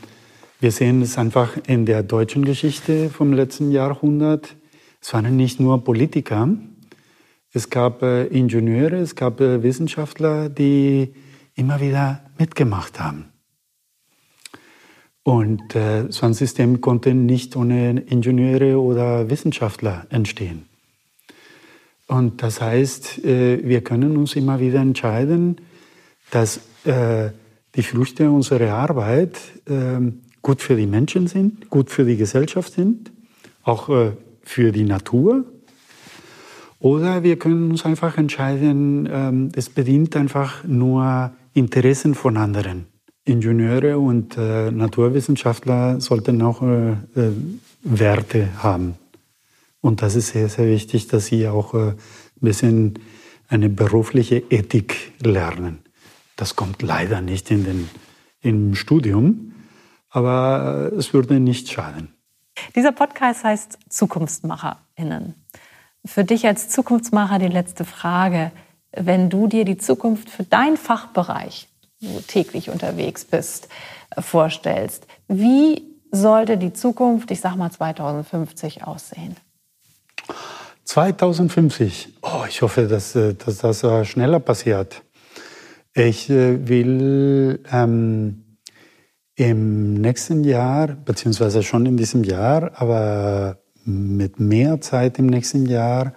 wir 0.61 0.71
sehen 0.71 1.01
es 1.01 1.17
einfach 1.17 1.57
in 1.67 1.85
der 1.85 2.03
deutschen 2.03 2.45
Geschichte 2.45 3.09
vom 3.09 3.33
letzten 3.33 3.71
Jahrhundert. 3.71 4.55
Es 5.01 5.13
waren 5.13 5.35
nicht 5.35 5.59
nur 5.59 5.83
Politiker, 5.83 6.47
es 7.53 7.69
gab 7.69 8.01
äh, 8.01 8.27
Ingenieure, 8.27 8.97
es 8.97 9.15
gab 9.15 9.41
äh, 9.41 9.61
Wissenschaftler, 9.61 10.47
die 10.47 11.13
immer 11.55 11.81
wieder 11.81 12.21
mitgemacht 12.37 12.99
haben. 12.99 13.30
Und 15.23 15.75
äh, 15.75 16.05
so 16.09 16.25
ein 16.25 16.33
System 16.33 16.81
konnte 16.81 17.13
nicht 17.13 17.55
ohne 17.55 17.99
Ingenieure 18.01 18.79
oder 18.79 19.29
Wissenschaftler 19.29 20.07
entstehen. 20.09 20.65
Und 22.07 22.41
das 22.41 22.59
heißt, 22.59 23.23
äh, 23.23 23.63
wir 23.63 23.81
können 23.81 24.17
uns 24.17 24.35
immer 24.35 24.59
wieder 24.59 24.79
entscheiden, 24.79 25.57
dass 26.31 26.61
äh, 26.85 27.29
die 27.75 27.83
Früchte 27.83 28.31
unserer 28.31 28.73
Arbeit 28.73 29.37
äh, 29.67 30.11
gut 30.41 30.61
für 30.61 30.75
die 30.75 30.87
Menschen 30.87 31.27
sind, 31.27 31.69
gut 31.69 31.89
für 31.89 32.03
die 32.03 32.17
Gesellschaft 32.17 32.73
sind, 32.73 33.11
auch 33.63 33.89
äh, 33.89 34.11
für 34.43 34.71
die 34.71 34.83
Natur 34.83 35.45
oder 36.81 37.21
wir 37.21 37.37
können 37.37 37.69
uns 37.69 37.85
einfach 37.85 38.17
entscheiden, 38.17 39.07
ähm, 39.11 39.51
es 39.55 39.69
bedient 39.69 40.15
einfach 40.15 40.63
nur 40.63 41.31
Interessen 41.53 42.15
von 42.15 42.37
anderen. 42.37 42.90
Ingenieure 43.25 43.99
und 43.99 44.37
äh, 44.37 44.71
Naturwissenschaftler 44.71 46.01
sollten 46.01 46.41
auch 46.41 46.61
äh, 46.61 46.91
äh, 46.91 47.31
Werte 47.83 48.49
haben. 48.63 48.95
Und 49.79 50.01
das 50.01 50.15
ist 50.15 50.29
sehr, 50.29 50.49
sehr 50.49 50.67
wichtig, 50.67 51.07
dass 51.07 51.27
sie 51.27 51.47
auch 51.47 51.73
ein 51.73 51.95
bisschen 52.39 52.99
eine 53.47 53.69
berufliche 53.69 54.37
Ethik 54.37 55.11
lernen. 55.19 55.79
Das 56.35 56.55
kommt 56.55 56.81
leider 56.83 57.21
nicht 57.21 57.49
in 57.49 57.63
den, 57.63 57.89
im 58.41 58.75
Studium, 58.75 59.53
aber 60.09 60.91
es 60.95 61.13
würde 61.13 61.39
nicht 61.39 61.69
schaden. 61.69 62.13
Dieser 62.75 62.91
Podcast 62.91 63.43
heißt 63.43 63.79
ZukunftsmacherInnen. 63.89 65.33
Für 66.05 66.23
dich 66.23 66.45
als 66.45 66.69
Zukunftsmacher 66.69 67.39
die 67.39 67.47
letzte 67.47 67.85
Frage. 67.85 68.51
Wenn 68.91 69.29
du 69.29 69.47
dir 69.47 69.65
die 69.65 69.77
Zukunft 69.77 70.29
für 70.29 70.43
deinen 70.43 70.77
Fachbereich, 70.77 71.70
du 72.01 72.21
täglich 72.21 72.69
unterwegs 72.69 73.25
bist, 73.25 73.67
vorstellst, 74.17 75.07
wie 75.27 75.83
sollte 76.11 76.57
die 76.57 76.73
Zukunft, 76.73 77.31
ich 77.31 77.41
sag 77.41 77.55
mal 77.55 77.71
2050, 77.71 78.83
aussehen? 78.83 79.35
2050. 80.83 82.09
Oh, 82.21 82.43
ich 82.49 82.61
hoffe, 82.61 82.87
dass, 82.87 83.15
äh, 83.15 83.33
dass 83.35 83.59
das 83.59 83.83
äh, 83.83 84.03
schneller 84.03 84.39
passiert. 84.39 85.03
Ich 85.93 86.29
äh, 86.29 86.67
will 86.67 87.63
ähm, 87.71 88.57
im 89.35 89.93
nächsten 89.93 90.43
Jahr, 90.43 90.87
beziehungsweise 90.87 91.63
schon 91.63 91.85
in 91.85 91.97
diesem 91.97 92.23
Jahr, 92.23 92.71
aber 92.75 93.59
mit 93.85 94.39
mehr 94.39 94.81
Zeit 94.81 95.17
im 95.17 95.27
nächsten 95.27 95.65
Jahr 95.65 96.13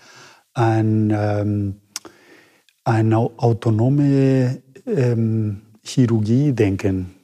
ein, 0.55 1.11
ähm, 1.15 1.81
eine 2.85 3.17
autonome 3.17 4.63
ähm, 4.87 5.63
Chirurgie 5.85 6.53
denken 6.53 7.15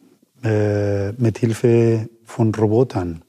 äh, 0.44 1.12
mit 1.12 1.38
Hilfe 1.38 2.08
von 2.24 2.54
Robotern. 2.54 3.22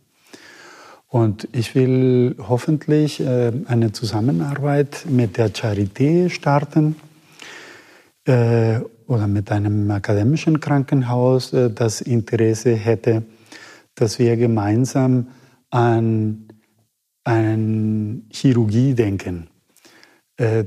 Und 1.08 1.48
ich 1.52 1.76
will 1.76 2.36
hoffentlich 2.38 3.20
äh, 3.20 3.52
eine 3.66 3.92
Zusammenarbeit 3.92 5.06
mit 5.10 5.38
der 5.38 5.54
Charité 5.54 6.30
starten 6.30 6.96
äh, 8.26 8.80
oder 9.08 9.28
mit 9.28 9.52
einem 9.52 9.90
akademischen 9.92 10.60
Krankenhaus, 10.60 11.52
äh, 11.54 11.70
das 11.70 12.02
Interesse 12.02 12.76
hätte, 12.76 13.24
dass 13.96 14.20
wir 14.20 14.38
gemeinsam 14.38 15.28
an 15.70 16.48
an 17.24 18.24
Chirurgie 18.32 18.94
denken, 18.94 19.48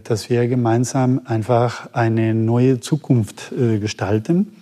dass 0.02 0.30
wir 0.30 0.46
gemeinsam 0.46 1.22
einfach 1.24 1.92
eine 1.92 2.34
neue 2.34 2.80
Zukunft 2.80 3.52
äh, 3.52 3.78
gestalten 3.78 4.54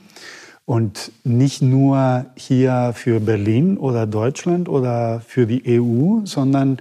und 0.65 1.13
nicht 1.25 1.61
nur 1.61 2.27
hier 2.37 2.93
für 2.95 3.21
Berlin 3.21 3.77
oder 3.77 4.07
Deutschland 4.07 4.69
oder 4.69 5.21
für 5.21 5.47
die 5.47 5.81
EU, 5.81 6.21
sondern 6.25 6.81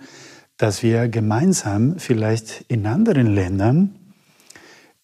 dass 0.57 0.83
wir 0.83 1.07
gemeinsam 1.07 1.95
vielleicht 1.97 2.65
in 2.67 2.85
anderen 2.85 3.33
Ländern 3.33 3.95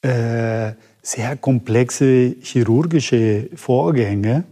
äh, 0.01 0.73
sehr 1.01 1.35
komplexe 1.35 2.35
chirurgische 2.41 3.49
Vorgänge 3.55 4.43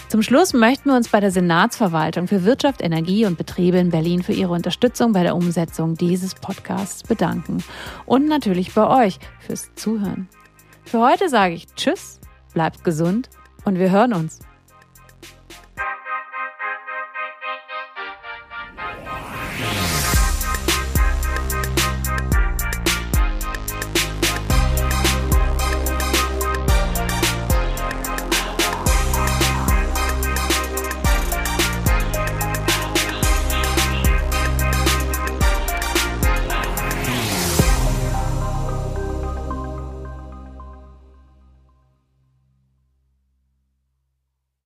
Zum 0.09 0.21
Schluss 0.21 0.53
möchten 0.53 0.89
wir 0.89 0.95
uns 0.95 1.09
bei 1.09 1.19
der 1.19 1.31
Senatsverwaltung 1.31 2.27
für 2.27 2.43
Wirtschaft, 2.43 2.81
Energie 2.81 3.25
und 3.25 3.35
Betriebe 3.37 3.79
in 3.79 3.89
Berlin 3.89 4.21
für 4.21 4.33
ihre 4.33 4.53
Unterstützung 4.53 5.13
bei 5.13 5.23
der 5.23 5.35
Umsetzung 5.35 5.95
dieses 5.95 6.35
Podcasts 6.35 7.01
bedanken. 7.03 7.63
Und 8.05 8.27
natürlich 8.27 8.75
bei 8.75 9.05
euch 9.05 9.17
fürs 9.39 9.73
Zuhören. 9.75 10.29
Für 10.83 10.99
heute 10.99 11.29
sage 11.29 11.55
ich 11.55 11.65
Tschüss, 11.73 12.19
bleibt 12.53 12.83
gesund 12.83 13.29
und 13.65 13.79
wir 13.79 13.89
hören 13.89 14.13
uns. 14.13 14.41